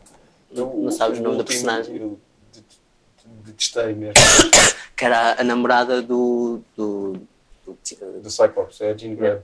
[0.50, 1.96] Não- Eu- não sabes o nome da último personagem?
[1.96, 2.20] Eu
[2.52, 4.14] de- de- detestei mesmo.
[4.94, 6.60] Que era a namorada do.
[6.76, 7.12] do,
[7.64, 7.78] do,
[8.20, 8.80] Do Cyclops.
[8.80, 9.38] É a Jean Grey.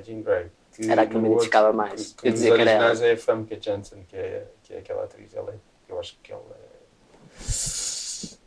[0.00, 0.46] A Jean Grey.
[0.88, 2.12] Era a que eu me no outro- identificava mais.
[2.12, 3.06] Que, que Eu dizia que era ela.
[3.06, 5.34] é a Famke Janssen, que é, que é aquela atriz.
[5.34, 5.56] Ela é,
[5.92, 7.40] eu acho que ela é.
[7.42, 8.38] Se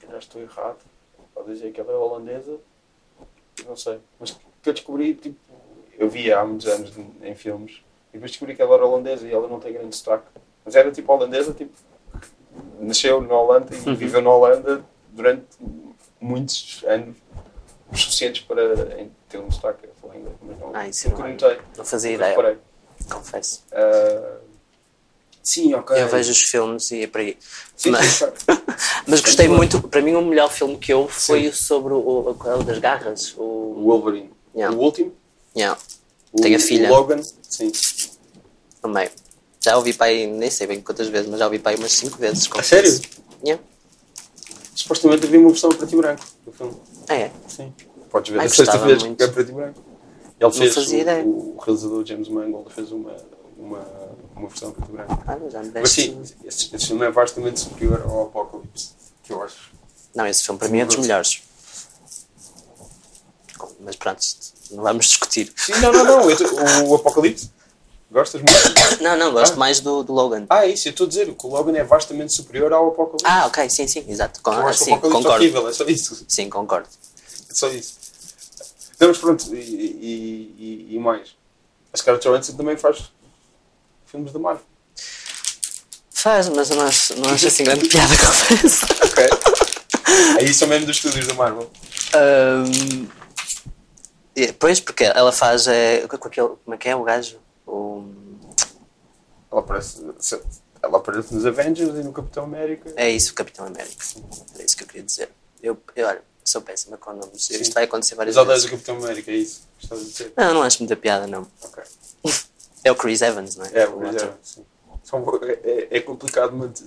[0.00, 0.78] calhar estou errado.
[1.34, 2.58] Pode dizer que ela é holandesa.
[3.66, 3.98] Não sei.
[4.18, 4.30] Mas
[4.62, 5.38] que eu descobri, tipo,
[5.98, 6.92] eu via há muitos anos
[7.22, 10.24] em filmes e depois descobri que ela era holandesa e ela não tem grande destaque.
[10.64, 11.72] Mas era tipo holandesa, tipo,
[12.80, 13.92] nasceu na Holanda Uhum.
[13.92, 15.44] e viveu na Holanda durante
[16.20, 17.16] muitos anos,
[17.92, 18.74] os suficientes para
[19.28, 19.86] ter um destaque.
[20.04, 21.58] Inglês, mas não, Ah, isso nunca não- notei.
[21.76, 22.58] Não fazia ideia, reparei.
[23.10, 23.62] confesso.
[23.72, 24.36] Ah,
[25.42, 26.00] sim, ok.
[26.00, 27.38] Eu vejo os filmes e é por aí.
[27.76, 28.24] Sim, mas, sim,
[29.06, 31.48] mas gostei Muito para mim o melhor filme que houve foi Sim.
[31.48, 33.34] o sobre o, o, é das garras.
[33.38, 34.30] O Wolverine.
[34.54, 34.76] Yeah.
[34.76, 35.14] O último.
[35.56, 35.78] yeah,
[36.32, 36.88] O, Tem a filha.
[36.90, 37.22] O Logan.
[37.42, 37.72] Sim.
[38.82, 39.08] também.
[39.64, 41.92] Já ouvi para aí, nem sei bem quantas vezes, mas já ouvi para aí umas
[41.92, 42.46] 5 vezes.
[42.46, 42.68] A confesso.
[42.68, 43.00] sério?
[43.44, 43.62] Yeah.
[44.74, 46.76] Supostamente havia uma versão a preto e branco do filme.
[47.08, 47.30] Ah, é?
[47.56, 47.72] Sim.
[48.10, 49.16] Podes ver Ai, a sexta gostava vez muito.
[49.16, 49.80] que é preto e branco.
[50.40, 53.14] Ele fez, o, o realizador James Mangold fez uma,
[53.56, 53.78] uma,
[54.34, 55.22] uma versão preto e branco.
[55.26, 56.02] Ah, já me Mas deste...
[56.02, 58.90] sim, esse, esse filme é vastamente superior ao Apocalipse,
[59.22, 59.70] que eu acho.
[60.14, 61.42] Não, esse filme para mim é dos melhores.
[63.80, 64.20] Mas pronto,
[64.72, 65.52] não vamos discutir.
[65.56, 66.30] Sim, não, não, não.
[66.30, 67.50] eu o Apocalipse?
[68.10, 68.52] Gostas muito?
[69.02, 69.56] Não, não, gosto Ah.
[69.56, 70.44] mais do, do Logan.
[70.50, 73.24] Ah, é isso, eu estou a dizer que o Logan é vastamente superior ao Apocalipse.
[73.26, 74.42] Ah, ok, sim, sim, exato.
[74.42, 75.42] Con eu acho sim, o Apocalipse concordo.
[75.42, 76.22] horrível, é só isso.
[76.28, 76.88] Sim, concordo.
[77.52, 77.94] É só isso.
[78.98, 80.54] Não, mas pronto, e, e,
[80.90, 81.36] e, e mais.
[81.92, 83.12] A Scarlett Johansson também faz
[84.06, 84.64] filmes da Marvel.
[86.10, 88.86] Faz, mas eu não acho, não acho assim grande piada, confesso.
[89.04, 89.26] Ok.
[90.38, 91.70] Aí são mesmo dos estúdios da Marvel.
[94.34, 95.66] E, pois, porque ela faz.
[95.66, 97.38] É, com aquele, como é que é o gajo?
[97.66, 98.04] O,
[99.50, 100.02] Ela aparece,
[100.82, 102.92] ela aparece nos Avengers e no Capitão América.
[102.96, 104.04] é isso, o Capitão América.
[104.54, 105.28] Era isso que eu queria dizer.
[105.62, 107.44] Eu, eu olha, sou péssima com nomes.
[107.44, 107.60] Sim.
[107.60, 108.64] Isto vai acontecer várias Mas vezes.
[108.64, 110.32] o Capitão América, é isso estás a dizer?
[110.36, 111.46] Não, não acho muita piada, não.
[111.62, 111.82] Ok.
[112.84, 113.70] É o Chris Evans, não é?
[113.74, 113.96] É, o.
[114.00, 114.64] Chris Evans, sim.
[115.06, 116.82] Então, é, é complicado manter.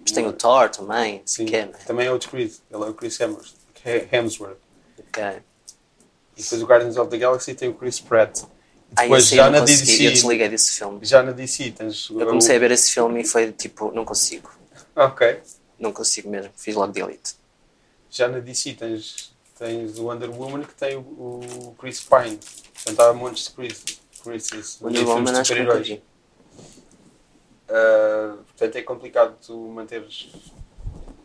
[0.00, 2.62] Mas tem o Thor também, Sim, que é, também é outro Chris.
[2.70, 3.52] Ele é o Chris Hemsworth.
[4.10, 4.56] Hemsworth.
[4.98, 5.22] Ok.
[6.36, 8.38] E depois o Guardians of the Galaxy tem o Chris Pratt.
[8.40, 8.46] E
[8.96, 10.10] Ah, depois aí já na consegui, eu DC.
[10.22, 10.98] desliguei desse filme.
[11.02, 12.08] Já na DC tens.
[12.10, 14.50] Eu comecei a ver esse filme e foi tipo, não consigo.
[14.96, 15.40] Ok.
[15.78, 16.52] Não consigo mesmo.
[16.56, 17.34] Fiz logo delete.
[18.14, 22.38] Já na DC tens, tens o Wonder Woman que tem o, o Chris Pine.
[22.72, 23.84] Portanto há montes de Chris.
[24.22, 26.02] Chris's em Wonder filmes Woman de acho que nunca super-heróis.
[27.68, 30.32] Uh, portanto é complicado tu manteres.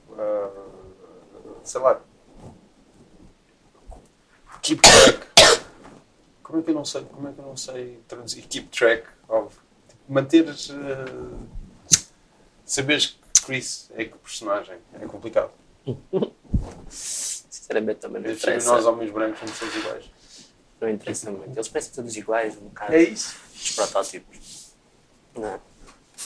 [0.10, 2.02] uh, sei lá.
[4.64, 5.28] Keep track.
[6.42, 9.08] Como é que eu não sei, como é que eu não sei traduzir keep track
[9.28, 9.56] of
[9.88, 11.40] tipo, manteres uh,
[12.66, 15.52] saberes que Chris é que personagem é complicado.
[16.90, 18.72] Sinceramente também não interessa.
[18.72, 20.06] nós homens brancos somos todos iguais.
[20.82, 21.56] Não interessa muito.
[21.56, 22.94] Eles parecem todos iguais, um bocado.
[22.94, 23.36] É isso.
[23.54, 24.74] Os protótipos.
[25.36, 25.60] Não.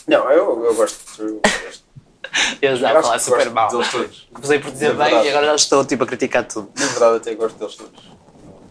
[0.07, 1.21] Não, eu, eu gosto.
[1.21, 1.83] Eu gosto.
[2.61, 3.69] Eu já falar super mal.
[4.33, 6.71] Comecei por dizer bem e agora já estou tipo a criticar tudo.
[6.79, 8.03] Na verdade até gosto deles todos.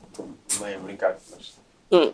[0.09, 0.29] Estou
[0.61, 2.13] bem a brincar, mas Hum.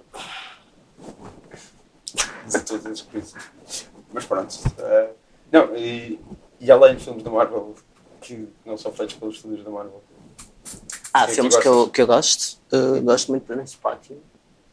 [4.13, 4.55] Mas pronto.
[4.79, 5.11] eh,
[5.53, 6.19] não, e,
[6.61, 7.75] e além de filmes da Marvel
[8.21, 10.03] que não são feitos pelos estúdios da Marvel.
[10.09, 12.61] Quem é que filmes que eu, que eu gosto.
[12.73, 14.21] Uh, gosto muito de Transpotting.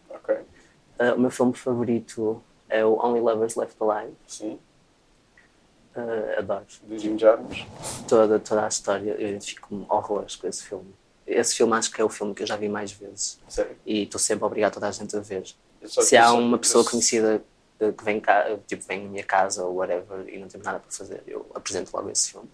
[0.09, 0.35] Ok.
[0.35, 4.13] Uh, o meu filme favorito é o Only Lovers Left Alive.
[4.27, 4.59] Sim.
[5.95, 6.65] Uh, adoro.
[6.83, 7.65] Do Jim Jarmusch.
[8.07, 9.11] Toda, toda a história.
[9.11, 10.93] Eu identifico-me horrores com esse filme.
[11.25, 13.39] Esse filme acho que é o filme que eu já vi mais vezes.
[13.47, 13.75] Sério.
[13.85, 15.43] E estou sempre a obrigar toda a gente a ver.
[15.83, 17.41] Se há uma pessoa conhecida
[17.79, 20.91] que vem cá, tipo, vem à minha casa ou whatever e não temos nada para
[20.91, 22.49] fazer, eu apresento logo esse filme.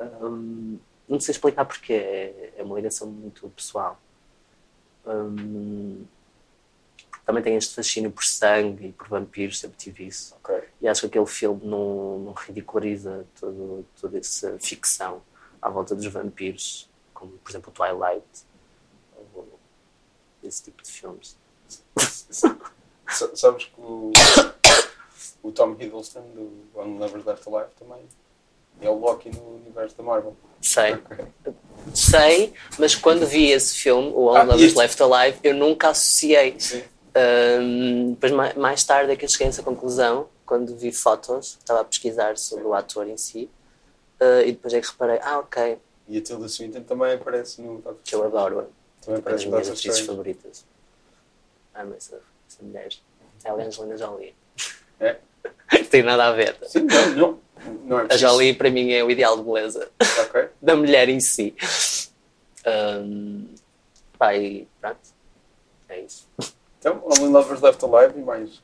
[0.00, 0.78] Hum,
[1.08, 3.98] não sei explicar porque é, é uma ligação muito pessoal.
[5.06, 6.04] Hum,
[7.26, 10.34] também tenho este fascínio por sangue e por vampiros, sempre tive isso.
[10.42, 10.62] Ok.
[10.80, 15.22] E acho que aquele filme não, não ridiculariza todo, toda essa ficção
[15.60, 18.26] à volta dos vampiros, como por exemplo o Twilight,
[19.34, 19.58] ou
[20.42, 21.36] esse tipo de filmes.
[23.08, 24.12] Sa- Sabes que o,
[25.42, 28.02] o Tom Hiddleston do One Lovers Left Alive também
[28.86, 30.36] é o Loki no universo da Marvel.
[30.60, 30.94] Sei.
[30.94, 31.24] Ok.
[31.94, 35.90] Sei, mas quando vi esse filme, o All Ah, Lovers este- Left Alive, eu nunca
[35.90, 36.54] associei.
[36.58, 36.82] Sim.
[37.14, 41.56] Ahm, depois, ma- mais tarde, é que eu cheguei a essa conclusão, quando vi fotos,
[41.58, 43.48] estava a pesquisar sobre o ator em si,
[44.20, 45.78] ah, e depois é que reparei, ah, ok,
[46.08, 48.68] E a Tilda Swinton também aparece no Doctor que eu adoro,
[49.00, 50.64] Também é uma das aparece no minhas atrizes favoritas.
[51.74, 52.88] Amo essa, essa mulher.
[53.44, 54.34] Ela é a Angelina Jolie.
[55.00, 55.16] É?
[55.72, 56.56] Não tem nada a ver.
[56.66, 57.38] Sim, não, não,
[57.84, 58.16] não é A.
[58.16, 59.90] Jolie, para mim, é o ideal de beleza
[60.22, 60.48] Ok.
[60.60, 61.54] da mulher em si.
[62.66, 63.54] Um,
[64.18, 64.98] pá, e pronto.
[65.88, 66.28] É isso.
[66.78, 68.62] Então, Only Lovers Left Alive e mais.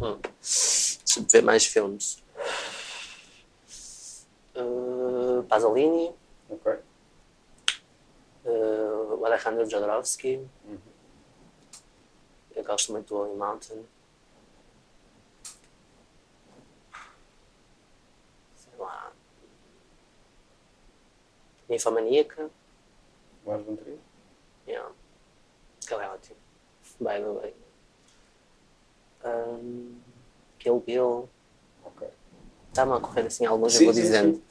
[0.00, 0.18] Hum.
[0.40, 2.22] Deixa-me ver mais filmes.
[4.56, 6.12] Uh, Pasolini,
[6.48, 6.72] Ok.
[8.46, 10.36] uh, Alejandro Jodorowsky.
[10.64, 10.78] Uhum.
[12.54, 13.84] Eu gosto muito do Holy Mountain.
[18.54, 19.12] Sei lá.
[21.68, 22.50] Ninfomaníaca.
[23.44, 23.98] Mais um trio.
[24.66, 24.90] Yeah.
[25.86, 26.36] Que é ótimo.
[27.00, 27.54] By the way.
[29.24, 30.00] Um,
[30.58, 31.28] Kill Bill.
[31.84, 32.08] Ok.
[32.68, 34.42] Está-me a correr assim alguns, Sim, eu vou sim, dizendo.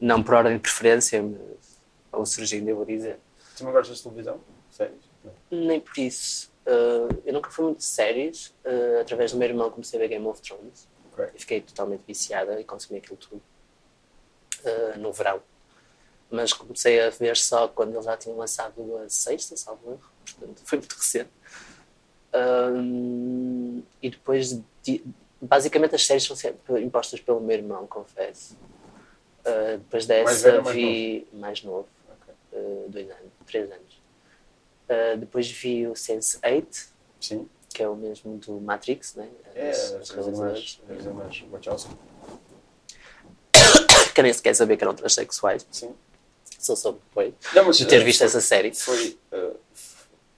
[0.00, 1.80] Não por ordem de preferência, mas
[2.10, 3.18] ao surgindo eu vou dizer.
[3.56, 4.40] Tu não gostas de televisão?
[4.70, 4.94] Sério?
[5.22, 5.32] Não.
[5.50, 6.50] Nem por isso.
[6.66, 8.54] Uh, eu nunca fui muito de séries.
[8.64, 10.88] Uh, através do meu irmão comecei a ver Game of Thrones.
[11.12, 11.26] Ok.
[11.34, 13.42] E fiquei totalmente viciada e consumi aquilo tudo.
[14.64, 15.42] Uh, no verão.
[16.30, 20.10] Mas comecei a ver só quando eles já tinham lançado a sexta, salvo erro.
[20.24, 21.30] Portanto, foi muito recente.
[22.32, 25.04] Um, e depois, de-
[25.40, 28.56] basicamente, as séries são sempre impostas pelo meu irmão, confesso.
[29.40, 32.34] Uh, depois Mais dessa, velho ou mais vi mais novo, Ok.
[32.52, 34.00] uh, dois anos, três anos.
[34.88, 36.88] Uh, depois vi o Sense8,
[37.20, 37.48] Sim.
[37.70, 39.28] que é o mesmo do Matrix, né?
[39.54, 40.80] É, Os- irmãs, realizadores.
[40.88, 41.90] irmãs Wachowski.
[44.14, 45.94] Que nem sequer sabia que eram transexuais, Sim.
[46.64, 48.72] Só soube depois Não, mas de ter eh, visto foi- essa série.
[48.74, 49.52] Foi, eh,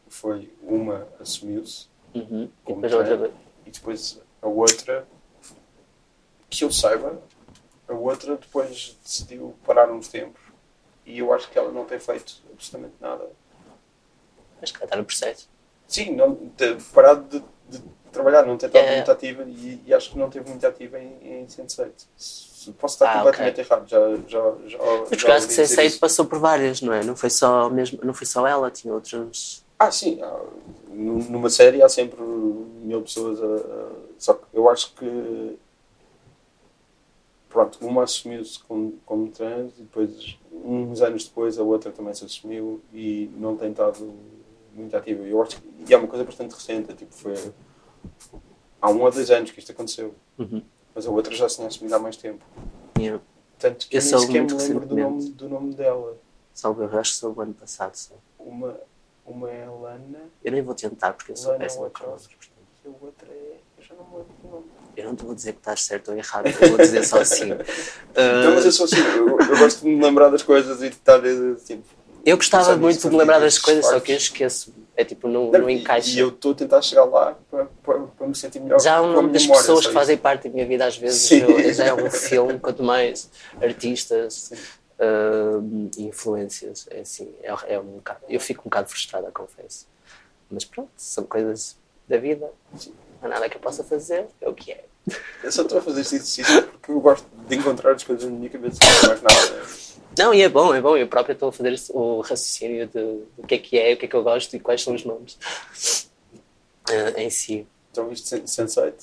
[0.09, 2.45] foi uma assumiu-se Uhum.
[2.45, 3.33] E como depois a outra trans,
[3.67, 5.09] e depois a outra,
[6.51, 7.23] que eu saiba,
[7.89, 10.43] a outra depois decidiu parar uns tempos
[11.07, 13.31] e eu acho que ela não tem feito absolutamente nada.
[14.61, 15.49] Acho que está no processo.
[15.89, 17.25] Sim, não, ter parado
[17.69, 18.97] de, de trabalhar, não ter estado É.
[18.97, 21.91] muito ativa e, e acho que não esteve muito ativa em, em Sense8.
[22.79, 25.77] Posso estar Ah, completamente errado, já, já, já, Mas já eu acho que ouvi dizer
[25.77, 26.01] Sense8 isso.
[26.01, 27.03] passou por várias, não é?
[27.03, 29.65] Não foi só, mesmo, não foi só ela, tinha outros.
[29.79, 30.21] Ah, sim.
[30.89, 33.89] nu- Numa série há sempre mil pessoas a
[34.19, 35.59] Só que eu acho que.
[37.49, 42.25] Pronto, uma assumiu-se como, como trans e depois, uns anos depois, a outra também se
[42.25, 44.11] assumiu e não tem estado
[44.75, 45.23] muito ativa.
[45.25, 47.35] Eu acho que, e é uma coisa bastante recente, tipo, foi
[48.81, 50.15] há um ou dois anos que isto aconteceu.
[50.39, 50.63] Uhum.
[50.95, 52.45] Mas a outra já se tinha assumido há mais tempo.
[52.99, 53.23] Yeah.
[53.59, 56.17] Tanto que Eu nem sequer me lembro do nome, do nome dela.
[56.53, 58.15] Salve, eu acho que sou o ano passado só.
[58.39, 58.79] Uma,
[59.25, 62.29] uma é a Lana Eu nem vou tentar porque eu sou Lana péssima com nomes.
[62.85, 63.59] e a outra é.
[63.79, 64.65] Eu já não me lembro do nome.
[64.95, 67.47] Eu não te vou dizer que estás certo ou errado, eu vou dizer só assim.
[68.15, 70.91] Não, mas Uh, eu sou assim, eu, eu gosto de me lembrar das coisas e
[70.91, 71.19] de estar
[71.65, 71.83] tipo.
[72.27, 74.75] eu gostava muito de me lembrar das coisas, só que eu esqueço.
[74.95, 76.11] É tipo, não, Não, não e- encaixa.
[76.11, 78.79] E eu estou a tentar chegar lá para, para, para me sentir melhor.
[78.81, 81.73] Já nome minha das memória, pessoas que fazem parte da minha vida, às vezes eu-
[81.73, 83.31] já é um filme, quanto mais
[83.61, 84.53] artistas,
[84.99, 86.87] uh, influências.
[86.91, 89.87] É assim, é, é um bocado, eu fico um bocado frustrada, confesso.
[90.51, 91.77] Mas pronto, são coisas
[92.07, 94.85] da vida, não há nada que eu possa fazer, é o que é.
[95.43, 98.37] Eu só estou a fazer este exercício porque eu gosto de encontrar as coisas na
[98.37, 99.63] minha cabeça, não mais nada.
[100.19, 100.97] Não, e é bom, é bom.
[100.97, 104.09] Eu próprio estou a fazer o raciocínio do que é que é, o que é
[104.09, 105.35] que eu gosto e quais são os nomes
[106.91, 107.67] uh, em si.
[107.91, 108.95] Então, sen- Sense8,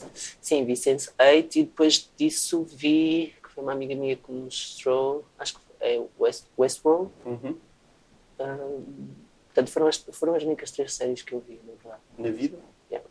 [0.42, 5.56] Sim, vi Sense8 e depois disso vi, que foi uma amiga minha que mostrou, acho
[5.56, 7.12] que é West, Westworld.
[7.26, 7.56] uhum.
[8.40, 8.84] Uh,
[9.48, 12.02] portanto, foram as, foram as únicas três séries que eu vi, na verdade.
[12.18, 12.58] na vida?
[12.90, 13.08] Yeah.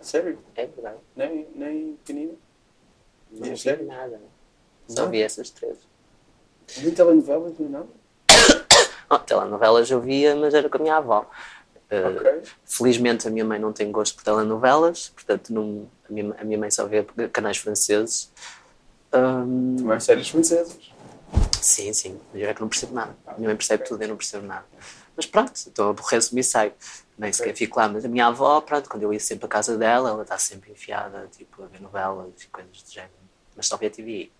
[0.00, 0.38] Sério?
[0.54, 0.98] É verdade.
[1.16, 2.34] Nem, nem pequenina?
[3.32, 3.86] Não vi sério?
[3.86, 4.20] nada.
[4.86, 5.10] Só Não?
[5.10, 5.76] vi essas três.
[6.82, 7.86] Nem telenovelas, nem nada?
[9.08, 11.30] Oh, telenovelas eu via, mas era com a minha avó.
[11.88, 12.42] Uh, Ok.
[12.64, 16.58] Felizmente a minha mãe não tem gosto por telenovelas, portanto não, a, minha, a minha
[16.58, 18.32] mãe só vê canais franceses.
[19.14, 20.76] Hum, Mais séries francesas.
[21.60, 23.14] sim, sim, eu é que não percebo nada.
[23.26, 24.64] A minha mãe percebe tudo, eu não percebo nada.
[25.16, 26.72] Mas pronto, então aborreço-me e saio.
[27.16, 27.88] Nem sequer fico lá.
[27.88, 30.72] Mas a minha avó, pronto, quando eu ia sempre à casa dela, ela está sempre
[30.72, 33.12] enfiada, tipo, a ver novelas e coisas do género.
[33.56, 34.30] Mas só vê TV.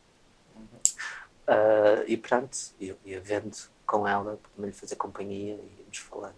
[1.46, 6.34] Ah, e pronto, eu ia vendo com ela, também lhe fazer companhia e íamos falando.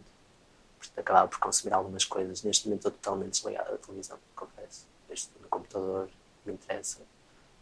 [0.79, 2.43] Portanto, acabava por consumir algumas coisas.
[2.43, 4.87] Neste momento estou totalmente desligado da televisão, confesso.
[5.11, 6.09] Este no computador
[6.45, 7.01] me interessa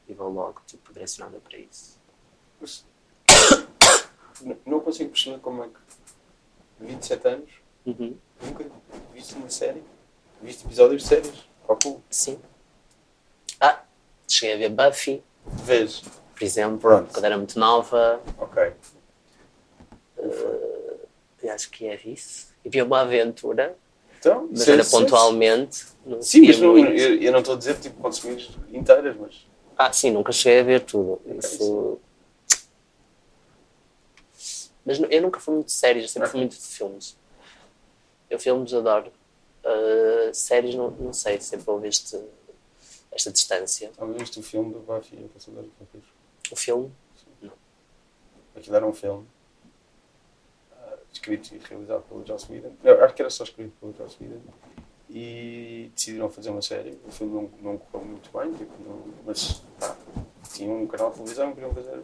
[0.09, 1.99] e vou logo, tipo, direcionada para isso.
[4.67, 5.79] Não consigo perceber como é que
[6.81, 7.51] 27 anos
[7.87, 8.19] Uhum.
[8.43, 8.67] nunca
[9.15, 9.83] viste uma série,
[10.43, 11.49] viste episódios de séries.
[12.11, 12.41] Sim.
[13.61, 13.83] Ah,
[14.29, 16.03] cheguei a ver Buffy, Vês?
[16.37, 17.13] Por exemplo, Pronto.
[17.13, 18.21] quando era muito nova.
[18.39, 18.73] Ok.
[21.43, 22.49] Eu acho que é isso.
[22.63, 23.75] E vi uma aventura,
[24.19, 25.87] Então, mas era pontualmente.
[26.21, 29.47] Sim, mas não, eu, eu não estou a dizer tipo consumir inteiras, mas.
[29.79, 31.21] Ah, sim, nunca cheguei a ver tudo.
[31.39, 31.99] Isso...
[34.85, 37.17] Mas eu nunca fui muito de séries, eu sempre fui muito de filmes.
[38.29, 39.11] Eu filmes adoro.
[39.65, 42.21] Ah, séries, não, não sei, sempre houve este,
[43.11, 43.91] esta distância.
[43.97, 46.16] Talvez o filme do Buffy a Caçadora de Vampiros.
[46.51, 46.93] O filme,
[48.57, 49.27] Aquilo era um filme
[50.73, 52.73] ah, escrito e realizado pelo Joss Whedon.
[52.83, 54.41] Eu acho que era só escrito pelo Joss Whedon.
[55.11, 56.99] E decidiram fazer uma série.
[57.07, 59.95] O filme não, não correu muito bem, tipo, não- mas pá,
[60.53, 62.03] tinham um canal de televisão, queriam fazer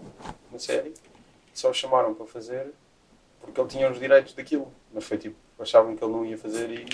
[0.51, 0.95] uma série.
[1.55, 2.72] Só o chamaram para fazer
[3.40, 4.70] porque ele tinha os direitos daquilo.
[4.93, 6.86] Mas foi tipo, achavam que ele não ia fazer e,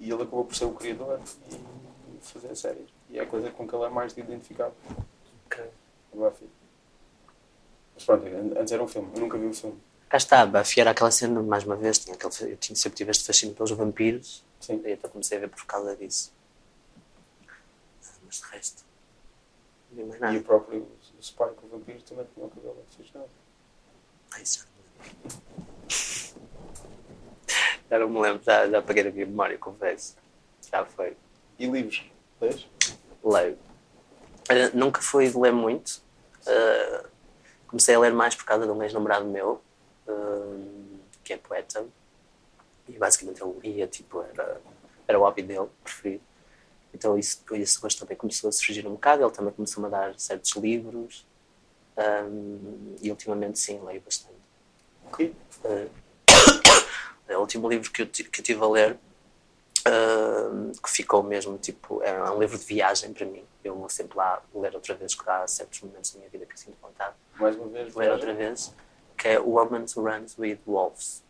[0.00, 1.20] e ele acabou por ser o criador
[1.50, 2.86] e, fazer a série.
[3.10, 4.74] E é a coisa com que ele é mais identificado.
[5.46, 5.48] O
[6.18, 6.48] Buffy.
[7.94, 9.78] Mas pronto, an- antes era um filme, eu nunca vi o filme.
[10.08, 13.10] cá está, Buffy era aquela cena, mais uma vez, tinha aquele, eu tinha, sempre tive
[13.10, 14.80] este fascínio pelos vampiros, Sim.
[14.84, 16.32] e então comecei a ver por causa disso.
[18.24, 18.84] Mas de resto,
[19.92, 20.44] não vi mais E o nada.
[20.44, 20.80] próprio
[21.18, 23.28] o Spike, o vampiro, também tinha o cabelo assustado.
[24.32, 24.66] Ah, isso
[27.90, 28.42] já não me lembro.
[28.42, 30.16] Já já, apaguei da minha memória, confesso.
[30.70, 31.14] Já foi.
[31.58, 32.02] E livros?
[32.40, 32.66] Lês?
[33.22, 33.58] Leio.
[34.48, 36.02] Eh, nunca fui de ler muito.
[36.46, 37.04] Eh,
[37.66, 39.62] comecei a ler mais por causa de um ex-namorado meu,
[40.06, 40.12] eh,
[41.24, 41.86] que é poeta.
[42.88, 44.60] E basicamente ele lia, tipo, era,
[45.06, 46.22] era o hobby dele, preferido.
[46.92, 49.22] Então isso, esse gosto também começou a surgir um bocado.
[49.22, 51.26] Ele também começou a dar certos livros.
[51.96, 54.34] Um, e ultimamente, sim, leio bastante.
[55.06, 55.34] Ok.
[55.64, 55.90] Uh,
[57.36, 58.98] o último livro que eu, que eu tive a ler,
[59.86, 63.44] uh, que ficou mesmo, tipo, é um livro de viagem para mim.
[63.62, 66.52] Eu vou sempre lá ler outra vez, porque há certos momentos da minha vida que
[66.52, 68.74] eu sinto vontade Mais uma vez, ler outra vez,
[69.16, 71.22] que é Woman Who Runs with Wolves,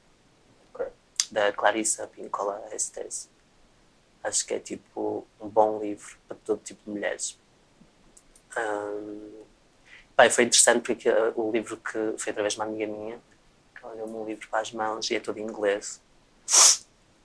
[0.72, 0.86] Ok.
[1.30, 3.28] da Clarissa Pincola Estes.
[4.22, 7.38] Acho que é, tipo, um bom livro para todo tipo de mulheres.
[8.56, 9.42] Um,
[10.16, 13.18] Bem, foi interessante porque uh, o livro que foi através de uma amiga minha,
[13.74, 16.00] que ela deu-me um livro para as mãos e é todo em inglês.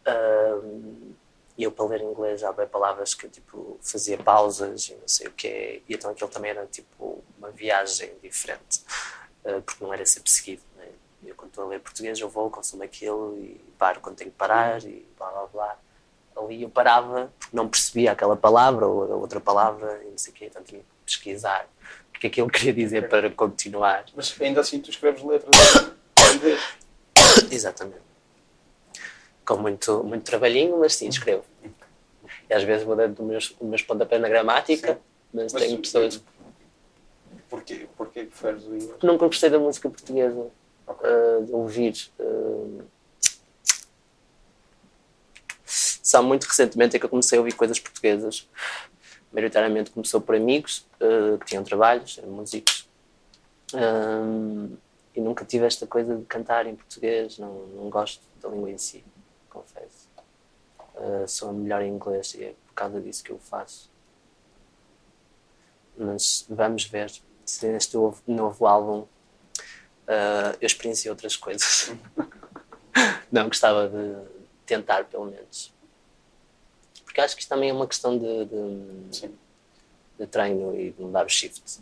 [0.07, 1.13] Um,
[1.57, 5.07] E eu, para ler inglês, já havia palavras que eu tipo, fazia pausas e não
[5.07, 5.81] sei o quê.
[5.89, 8.83] E então aquilo também era tipo uma viagem diferente,
[9.43, 10.61] uh, porque não era sempre seguido.
[10.77, 10.85] Né?
[11.25, 14.37] Eu, quando estou a ler português, eu vou, consumo aquilo e paro quando tenho que
[14.37, 15.77] parar e blá blá blá.
[16.37, 20.35] Ali eu parava porque não percebia aquela palavra ou outra palavra e não sei o
[20.35, 21.67] quê, então tinha que pesquisar
[22.15, 24.05] o que aquilo queria dizer para continuar.
[24.15, 25.55] Mas ainda assim tu escreves letras
[26.19, 26.61] em inglês?
[27.49, 28.06] Exatamente.
[29.47, 31.43] Com muito, muito trabalhinho, mas sim, escrevo.
[32.49, 34.99] E às vezes vou dando meus, os meus pontapés na gramática, Sim.
[35.33, 36.21] mas, Mas tenho pessoas
[37.49, 38.95] Porquê, porquê que preferes o inglês?
[39.01, 40.47] nunca gostei da música portuguesa,
[40.85, 41.09] Ok.
[41.09, 42.09] uh, de ouvir.
[42.19, 42.83] uh,
[45.65, 48.47] Só muito recentemente é que eu comecei a ouvir coisas portuguesas.
[49.31, 52.87] Maioritariamente começou por amigos uh, que tinham trabalhos, eram músicos.
[53.73, 54.75] Um,
[55.15, 58.77] e nunca tive esta coisa de cantar em português, não, não gosto da língua em
[58.77, 59.03] si.
[60.97, 63.89] Uh, sou melhor em inglês e é por causa disso que eu faço.
[65.95, 67.11] Mas vamos ver
[67.45, 68.99] se neste novo, novo álbum
[70.07, 71.91] uh, eu experienciei outras coisas.
[73.31, 74.15] não, gostava de
[74.65, 75.73] tentar, pelo menos.
[77.03, 79.31] Porque acho que isto também é uma questão de, de,
[80.19, 81.81] de treino e de mudar o shift.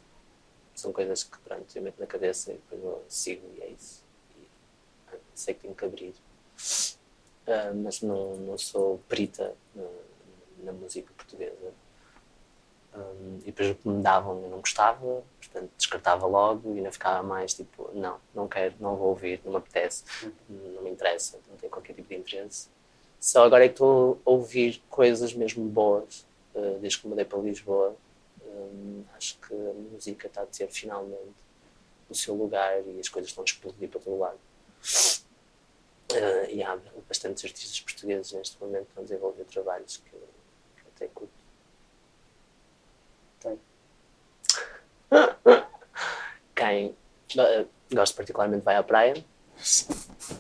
[0.74, 4.04] São coisas que pronto, eu meto na cabeça e depois eu sigo e é isso.
[4.38, 4.48] E,
[5.08, 6.14] ah, sei que tenho que abrir.
[7.48, 9.84] Ah, mas não, não sou perita na,
[10.64, 11.74] na música portuguesa.
[12.96, 16.92] Um, e depois o que me davam eu não gostava, portanto descartava logo e ainda
[16.92, 20.06] ficava mais tipo, não, não quero, não vou ouvir, não me apetece,
[20.50, 22.70] não me interessa, não tenho qualquer tipo de interesse.
[23.20, 27.40] Só agora é que estou a ouvir coisas mesmo boas, uh, desde que mudei para
[27.40, 27.96] Lisboa.
[28.48, 31.36] Um, acho que a música está a ter finalmente
[32.10, 34.40] o seu lugar e as coisas estão a explodir para todo lado.
[36.18, 40.16] Uh, e há bastantes artistas portugueses neste momento que estão a desenvolver trabalhos que, que
[40.16, 41.34] eu até curto.
[43.40, 43.60] Tem.
[46.56, 46.88] Quem
[47.38, 49.14] uh, gosto particularmente vai à praia.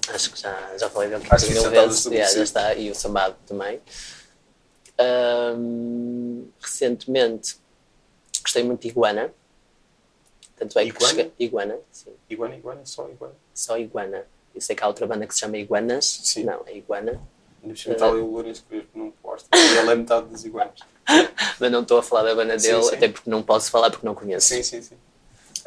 [0.09, 2.05] Acho que já, já falei dele Acho que mil já está vezes.
[2.05, 2.75] Yeah, já está.
[2.75, 3.81] E o Sambado também.
[6.59, 7.57] Recentemente
[8.41, 9.33] gostei muito de Iguana.
[10.55, 11.07] Tanto é que Iguana?
[11.09, 12.15] cheguei- Iguana, sim.
[12.29, 13.35] Iguana, iguana, só iguana.
[13.53, 14.25] Só Iguana.
[14.55, 16.21] Eu sei que há outra banda que se chama Iguanas.
[16.23, 16.45] Sim.
[16.45, 17.21] Não, é Iguana.
[17.63, 20.79] Está ali o Lourenço Crespo num posto ele é metade das iguanas.
[21.59, 22.95] Mas não estou a falar da banda Sim, dele, sim.
[22.95, 24.47] até porque não posso falar porque não conheço.
[24.47, 24.97] Sim, sim, sim.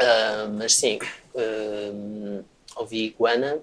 [0.00, 0.98] Ah, mas sim,
[1.36, 2.42] ah,
[2.76, 3.60] ouvi Iguana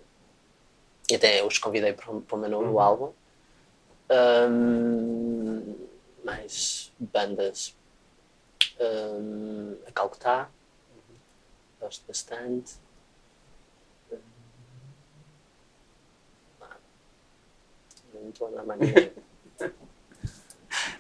[1.10, 2.80] e até os convidei para, o- para o meu novo Uhum.
[2.80, 3.14] álbum.
[4.10, 4.48] Ah,
[6.24, 7.74] mais bandas.
[9.88, 10.50] A Calcutá,
[11.80, 12.74] gosto bastante.
[16.62, 16.78] Ah,
[18.26, 19.12] não estou a lembrar mais ninguém.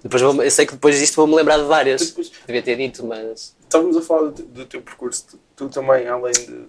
[0.01, 2.07] Depois vou, eu sei que depois disto vou-me lembrar de várias.
[2.09, 5.25] Depois- Devia ter dito, mas Estávamos a falar do, do teu percurso.
[5.27, 6.67] Tu, tu também, além de.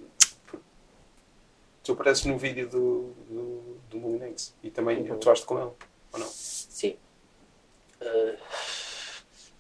[1.85, 5.15] Tu apareces no vídeo do, do, do Molinex e também Uhum.
[5.15, 5.71] atuaste com ele,
[6.13, 6.27] ou não?
[6.27, 6.97] Sim.
[8.01, 8.37] Uh,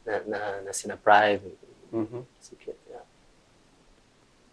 [0.04, 1.54] na, na, na cena Pride,
[1.92, 2.24] Uhum.
[2.40, 2.76] o.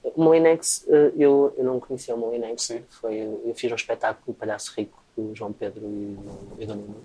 [0.03, 2.63] O Molinex, uh, eu, eu não conhecia o Molinex.
[2.63, 2.83] Sim.
[2.89, 6.67] Foi, eu fiz um espetáculo do Palhaço Rico o João Pedro e o, e o
[6.67, 6.95] Nuno.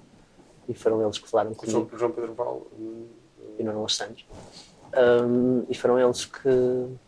[0.68, 3.06] E foram eles que falaram Com o João, comigo Pedro hum,
[3.58, 4.24] e o Nuno Santos.
[4.96, 6.48] Um, e foram eles que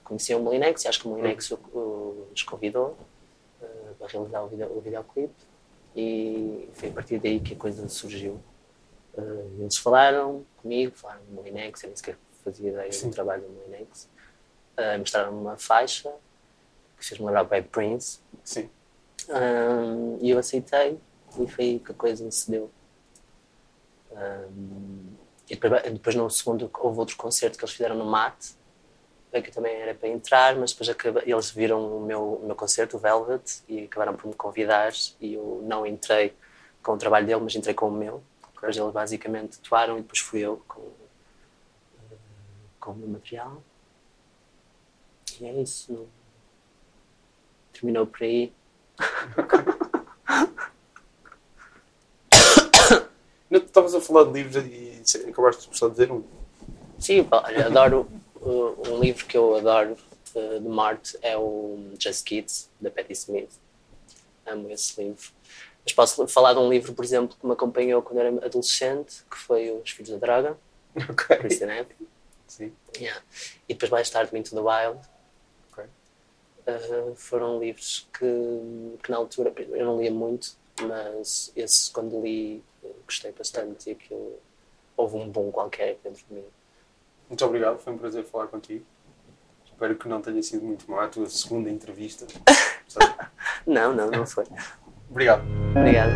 [0.05, 2.97] conheciam o Molinex e acho que o Molinex o, o, nos convidou
[3.61, 5.35] uh, para realizar o, video, o videoclipe
[5.97, 8.39] e foi a partir daí que a coisa surgiu.
[9.15, 13.09] Uh, eles falaram comigo, falaram do Molinex, eu nem sequer fazia ideia Sim.
[13.09, 14.09] do trabalho do Molinex.
[14.77, 16.13] Uh, Mostraram-me uma faixa
[16.99, 18.69] que fez-me lembrar o Bad Prince Sim.
[19.29, 20.99] Um, e eu aceitei
[21.39, 22.71] e foi aí que a coisa se deu.
[24.13, 25.15] Um,
[25.49, 28.55] e depois, depois no segundo houve outro concerto que eles fizeram no Mate,
[29.33, 33.01] que também era para entrar, mas depois eles viram o meu, o meu concerto, o
[33.01, 36.35] Velvet, e acabaram por me convidar e eu não entrei
[36.83, 38.23] com o trabalho dele, mas entrei com o meu.
[38.55, 40.91] Depois eles basicamente atuaram e depois fui eu com,
[42.81, 43.63] com o meu material.
[45.41, 46.09] E é isso.
[47.73, 48.53] Terminou por aí.
[53.51, 56.23] Não, tu estavas a falar de livros e acabaste de gostar de dizer um.
[56.99, 58.07] Sim, olha, adoro.
[58.37, 59.97] uh, um livro que eu adoro
[60.35, 63.51] uh, de Marte é o Just Kids, da Patti Smith.
[64.47, 65.31] Amo esse livro.
[65.85, 69.37] Mas posso falar de um livro, por exemplo, que me acompanhou quando era adolescente, que
[69.37, 70.57] foi Os Filhos da Droga,
[71.11, 71.37] Ok.
[71.39, 71.87] Christian.
[72.47, 72.73] Sim.
[72.97, 73.21] Yeah.
[73.69, 75.01] E depois mais tarde Into the Wild.
[76.67, 82.63] Uh, foram livros que, que na altura eu não lia muito, mas esse quando li
[83.05, 84.39] gostei bastante e aquilo
[84.97, 86.45] houve um bom qualquer dentro de mim.
[87.29, 88.85] Muito obrigado, foi um prazer falar contigo.
[89.65, 92.27] Espero que não tenha sido muito má a tua segunda entrevista.
[93.67, 94.45] Não, não, não foi.
[95.11, 95.43] obrigado.
[95.77, 96.13] Obrigado.